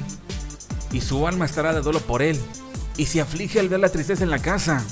[0.92, 2.40] y su alma estará de dolor por él,
[2.96, 4.86] y se aflige al ver la tristeza en la casa.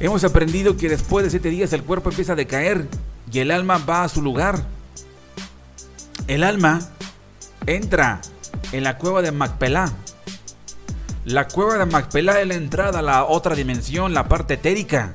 [0.00, 2.88] Hemos aprendido que después de siete días el cuerpo empieza a decaer
[3.32, 4.64] y el alma va a su lugar.
[6.26, 6.80] El alma
[7.66, 8.20] entra
[8.72, 9.92] en la cueva de Macpelá
[11.26, 15.14] la cueva de Macpelá es la entrada a la otra dimensión, la parte etérica.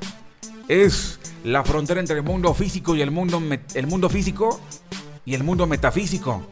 [0.69, 3.41] Es la frontera entre el mundo físico y el mundo,
[3.73, 4.61] el mundo físico
[5.25, 6.43] y el mundo metafísico.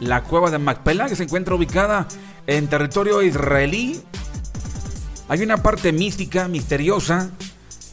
[0.00, 2.06] La cueva de Macpelá, que se encuentra ubicada
[2.46, 4.00] en territorio israelí.
[5.28, 7.30] Hay una parte mística, misteriosa,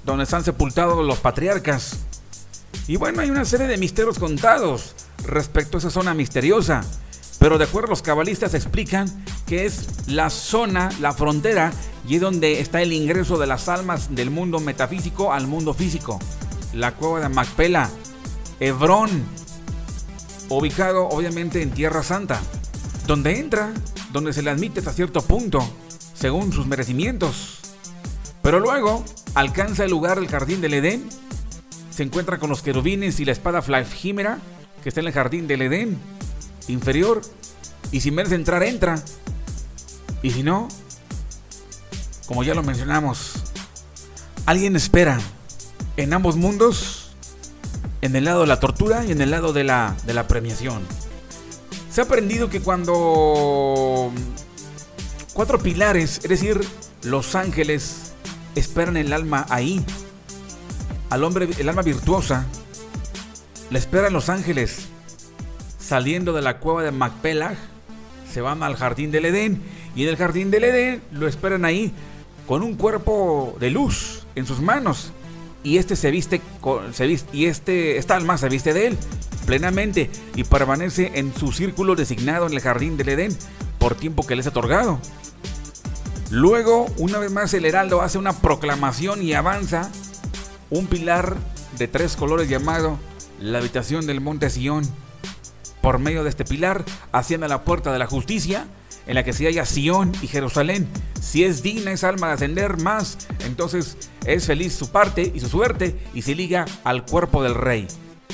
[0.06, 1.98] donde están sepultados los patriarcas.
[2.88, 4.96] Y bueno, hay una serie de misterios contados
[5.26, 6.84] respecto a esa zona misteriosa.
[7.40, 9.08] Pero de acuerdo los cabalistas explican
[9.46, 11.72] que es la zona, la frontera,
[12.08, 16.20] y es donde está el ingreso de las almas del mundo metafísico al mundo físico.
[16.74, 17.90] La cueva de Macpela,
[18.60, 19.24] Hebrón,
[20.50, 22.42] ubicado obviamente en Tierra Santa,
[23.06, 23.74] donde entra,
[24.12, 25.68] donde se le admite hasta cierto punto,
[26.14, 27.60] según sus merecimientos.
[28.42, 31.08] Pero luego alcanza el lugar del jardín del Edén,
[31.90, 34.40] se encuentra con los querubines y la espada flagímera
[34.84, 35.98] que está en el jardín del Edén
[36.68, 37.22] inferior,
[37.92, 39.02] y si merece entrar, entra.
[40.22, 40.68] Y si no,
[42.26, 43.34] como ya lo mencionamos,
[44.46, 45.20] alguien espera
[45.96, 46.97] en ambos mundos,
[48.02, 50.82] en el lado de la tortura y en el lado de la, de la premiación.
[51.92, 54.12] Se ha aprendido que cuando
[55.34, 56.62] cuatro pilares, es decir,
[57.04, 58.14] los ángeles,
[58.56, 59.84] esperan el alma ahí,
[61.10, 62.46] al hombre, el alma virtuosa,
[63.70, 64.88] le esperan los ángeles
[65.80, 67.56] saliendo de la cueva de Macpelah,
[68.32, 69.62] se van al jardín del Edén
[69.96, 71.94] y en el jardín del Edén lo esperan ahí
[72.46, 75.12] con un cuerpo de luz en sus manos
[75.68, 76.40] y este se viste,
[76.94, 78.98] se viste y este esta alma se viste de él
[79.46, 83.38] plenamente y permanece en su círculo designado en el jardín del Edén
[83.78, 84.98] por tiempo que les ha otorgado.
[86.30, 89.92] Luego, una vez más, el heraldo hace una proclamación y avanza
[90.70, 91.36] un pilar
[91.78, 92.98] de tres colores llamado
[93.42, 94.86] la habitación del monte Sión
[95.82, 98.68] por medio de este pilar haciendo la puerta de la justicia,
[99.06, 100.88] en la que se halla Sión y Jerusalén.
[101.22, 103.98] Si es digna esa alma de ascender más, entonces
[104.28, 107.88] es feliz su parte y su suerte y se liga al cuerpo del rey.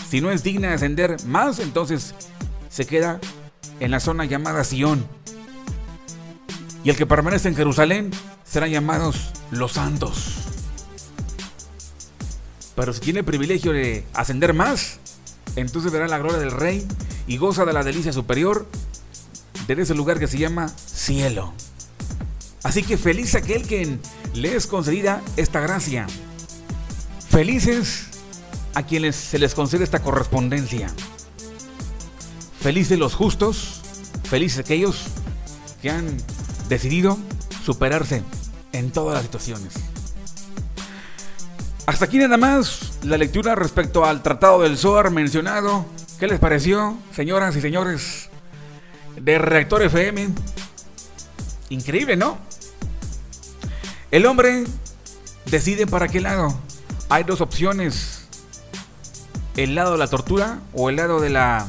[0.09, 2.15] Si no es digna de ascender más, entonces
[2.69, 3.19] se queda
[3.79, 5.05] en la zona llamada Sión.
[6.83, 8.11] Y el que permanece en Jerusalén
[8.43, 10.33] serán llamados los santos.
[12.75, 14.99] Pero si tiene el privilegio de ascender más,
[15.55, 16.87] entonces verá la gloria del rey
[17.27, 18.67] y goza de la delicia superior
[19.67, 21.53] de ese lugar que se llama cielo.
[22.63, 23.97] Así que feliz aquel que
[24.33, 26.07] le es concedida esta gracia.
[27.29, 28.07] Felices
[28.73, 30.89] a quienes se les concede esta correspondencia.
[32.59, 33.81] Felices los justos,
[34.23, 35.03] felices aquellos
[35.81, 36.17] que han
[36.69, 37.17] decidido
[37.65, 38.23] superarse
[38.71, 39.73] en todas las situaciones.
[41.85, 45.85] Hasta aquí nada más la lectura respecto al Tratado del SOAR mencionado
[46.23, 48.29] ¿Qué les pareció, señoras y señores
[49.19, 50.29] de Reactor FM?
[51.67, 52.37] Increíble, ¿no?
[54.13, 54.63] El hombre
[55.47, 56.53] decide para qué lado.
[57.09, 58.27] Hay dos opciones.
[59.57, 61.65] El lado de la tortura o el lado de la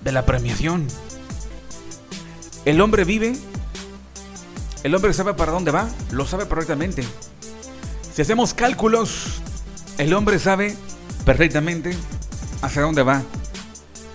[0.00, 0.88] de la premiación.
[2.64, 3.36] El hombre vive.
[4.82, 7.04] El hombre sabe para dónde va, lo sabe perfectamente.
[8.12, 9.40] Si hacemos cálculos,
[9.98, 10.76] el hombre sabe
[11.24, 11.96] perfectamente
[12.60, 13.22] hacia dónde va,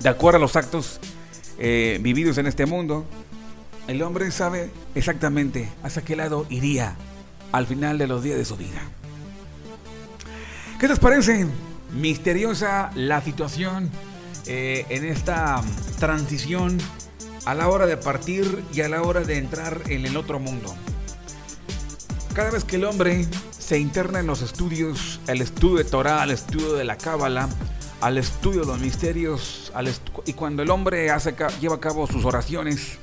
[0.02, 1.00] de acuerdo a los actos
[1.60, 3.06] eh, vividos en este mundo,
[3.88, 6.96] el hombre sabe exactamente hacia qué lado iría
[7.52, 8.82] al final de los días de su vida.
[10.80, 11.48] ¿Qué les parece?
[11.94, 13.90] Misteriosa la situación
[14.48, 15.62] eh, en esta
[16.00, 16.78] transición
[17.46, 20.74] a la hora de partir y a la hora de entrar en el otro mundo.
[22.34, 26.32] Cada vez que el hombre se interna en los estudios, el estudio de Torah, el
[26.32, 27.48] estudio de la Cábala,
[28.02, 29.72] al estudio de los misterios
[30.26, 32.98] y cuando el hombre hace, lleva a cabo sus oraciones,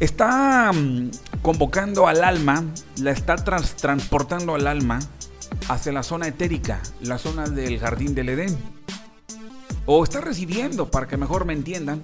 [0.00, 1.10] está mm,
[1.42, 2.64] convocando al alma,
[2.98, 4.98] la está transportando al alma
[5.68, 8.58] hacia la zona etérica, la zona del jardín del Edén.
[9.86, 12.02] O está recibiendo, para que mejor me entiendan,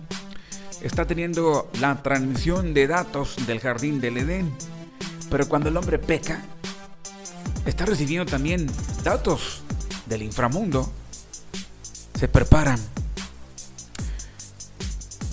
[0.82, 4.52] está teniendo la transmisión de datos del jardín del Edén.
[5.30, 6.42] Pero cuando el hombre peca,
[7.64, 8.66] está recibiendo también
[9.02, 9.62] datos
[10.06, 10.92] del inframundo
[12.18, 12.78] se preparan.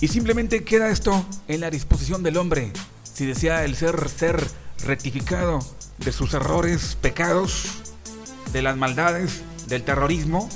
[0.00, 2.72] Y simplemente queda esto en la disposición del hombre,
[3.02, 4.44] si desea el ser ser
[4.84, 5.60] rectificado
[5.98, 7.66] de sus errores, pecados,
[8.52, 10.48] de las maldades, del terrorismo,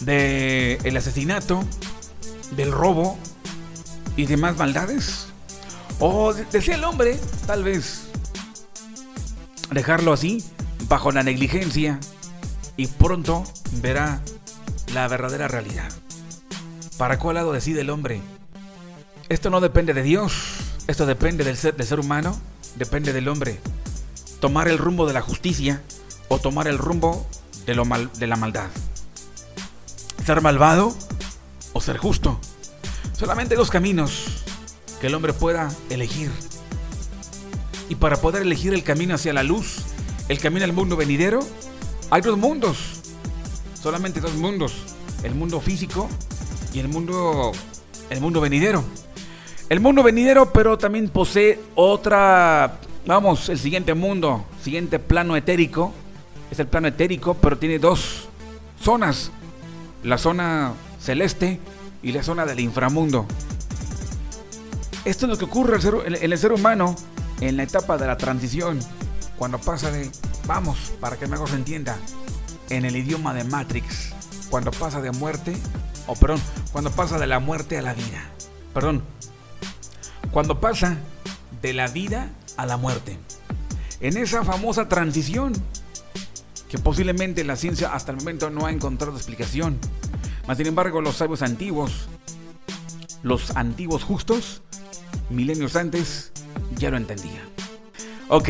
[0.00, 1.64] del el asesinato,
[2.56, 3.18] del robo
[4.16, 5.26] y demás maldades.
[5.98, 8.02] O desea el hombre, tal vez,
[9.72, 10.44] dejarlo así,
[10.88, 11.98] bajo la negligencia,
[12.76, 13.44] y pronto
[13.82, 14.22] verá
[14.94, 15.92] la verdadera realidad.
[16.98, 18.20] ¿Para cuál lado decide el hombre?
[19.28, 20.32] Esto no depende de Dios,
[20.88, 22.38] esto depende del ser, humano,
[22.74, 23.60] depende del hombre.
[24.40, 25.80] Tomar el rumbo de la justicia
[26.28, 27.26] o tomar el rumbo
[27.66, 28.68] de, lo mal, de la maldad.
[30.26, 30.94] Ser malvado
[31.72, 32.40] o ser justo.
[33.16, 34.24] Solamente dos caminos
[35.00, 36.30] que el hombre pueda elegir.
[37.88, 39.78] Y para poder elegir el camino hacia la luz,
[40.28, 41.40] el camino al mundo venidero,
[42.10, 42.98] hay dos mundos
[43.82, 44.72] solamente dos mundos,
[45.22, 46.08] el mundo físico
[46.72, 47.52] y el mundo
[48.10, 48.84] el mundo venidero.
[49.68, 55.92] El mundo venidero, pero también posee otra, vamos, el siguiente mundo, siguiente plano etérico,
[56.50, 58.28] es el plano etérico, pero tiene dos
[58.80, 59.30] zonas.
[60.02, 61.60] La zona celeste
[62.02, 63.26] y la zona del inframundo.
[65.04, 66.96] Esto es lo que ocurre en el ser humano
[67.40, 68.78] en la etapa de la transición,
[69.36, 70.10] cuando pasa de,
[70.46, 71.96] vamos, para que mejor se entienda,
[72.70, 74.12] en el idioma de Matrix,
[74.50, 75.56] cuando pasa de muerte,
[76.08, 76.40] o perdón,
[76.72, 78.24] cuando pasa de la muerte a la vida.
[78.74, 79.02] Perdón,
[80.32, 80.96] cuando pasa
[81.62, 83.18] de la vida a la muerte.
[84.00, 85.52] En esa famosa transición
[86.68, 89.78] que posiblemente la ciencia hasta el momento no ha encontrado explicación.
[90.46, 92.08] Mas sin embargo, los sabios antiguos,
[93.22, 94.62] los antiguos justos,
[95.30, 96.32] milenios antes,
[96.76, 97.42] ya lo entendía.
[98.28, 98.48] Ok,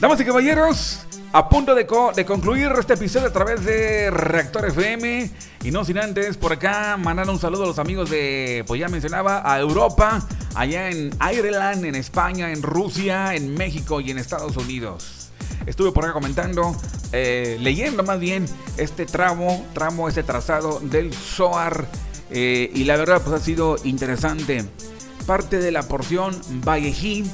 [0.00, 1.00] damas y caballeros,
[1.32, 5.30] a punto de, de, concluir este episodio a través de Reactor FM.
[5.66, 8.86] Y no sin antes, por acá, mandar un saludo a los amigos de, pues ya
[8.86, 14.56] mencionaba, a Europa, allá en Ireland, en España, en Rusia, en México y en Estados
[14.56, 15.30] Unidos.
[15.66, 16.76] Estuve por acá comentando,
[17.10, 18.46] eh, leyendo más bien
[18.76, 21.88] este tramo, tramo, este trazado del SOAR.
[22.30, 24.64] Eh, y la verdad, pues ha sido interesante
[25.26, 27.24] parte de la porción Vallejí.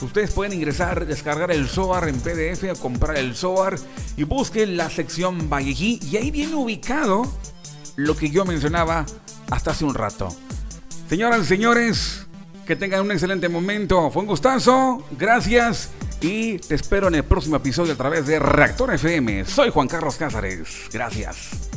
[0.00, 3.80] Ustedes pueden ingresar, descargar el SOAR en PDF comprar el SOAR
[4.16, 7.24] y busquen la sección Vallejí y ahí viene ubicado
[7.96, 9.06] lo que yo mencionaba
[9.50, 10.34] hasta hace un rato.
[11.08, 12.26] Señoras y señores,
[12.66, 14.10] que tengan un excelente momento.
[14.10, 15.04] Fue un gustazo.
[15.18, 15.90] Gracias.
[16.20, 19.44] Y te espero en el próximo episodio a través de Reactor FM.
[19.44, 20.88] Soy Juan Carlos Cázares.
[20.92, 21.70] Gracias.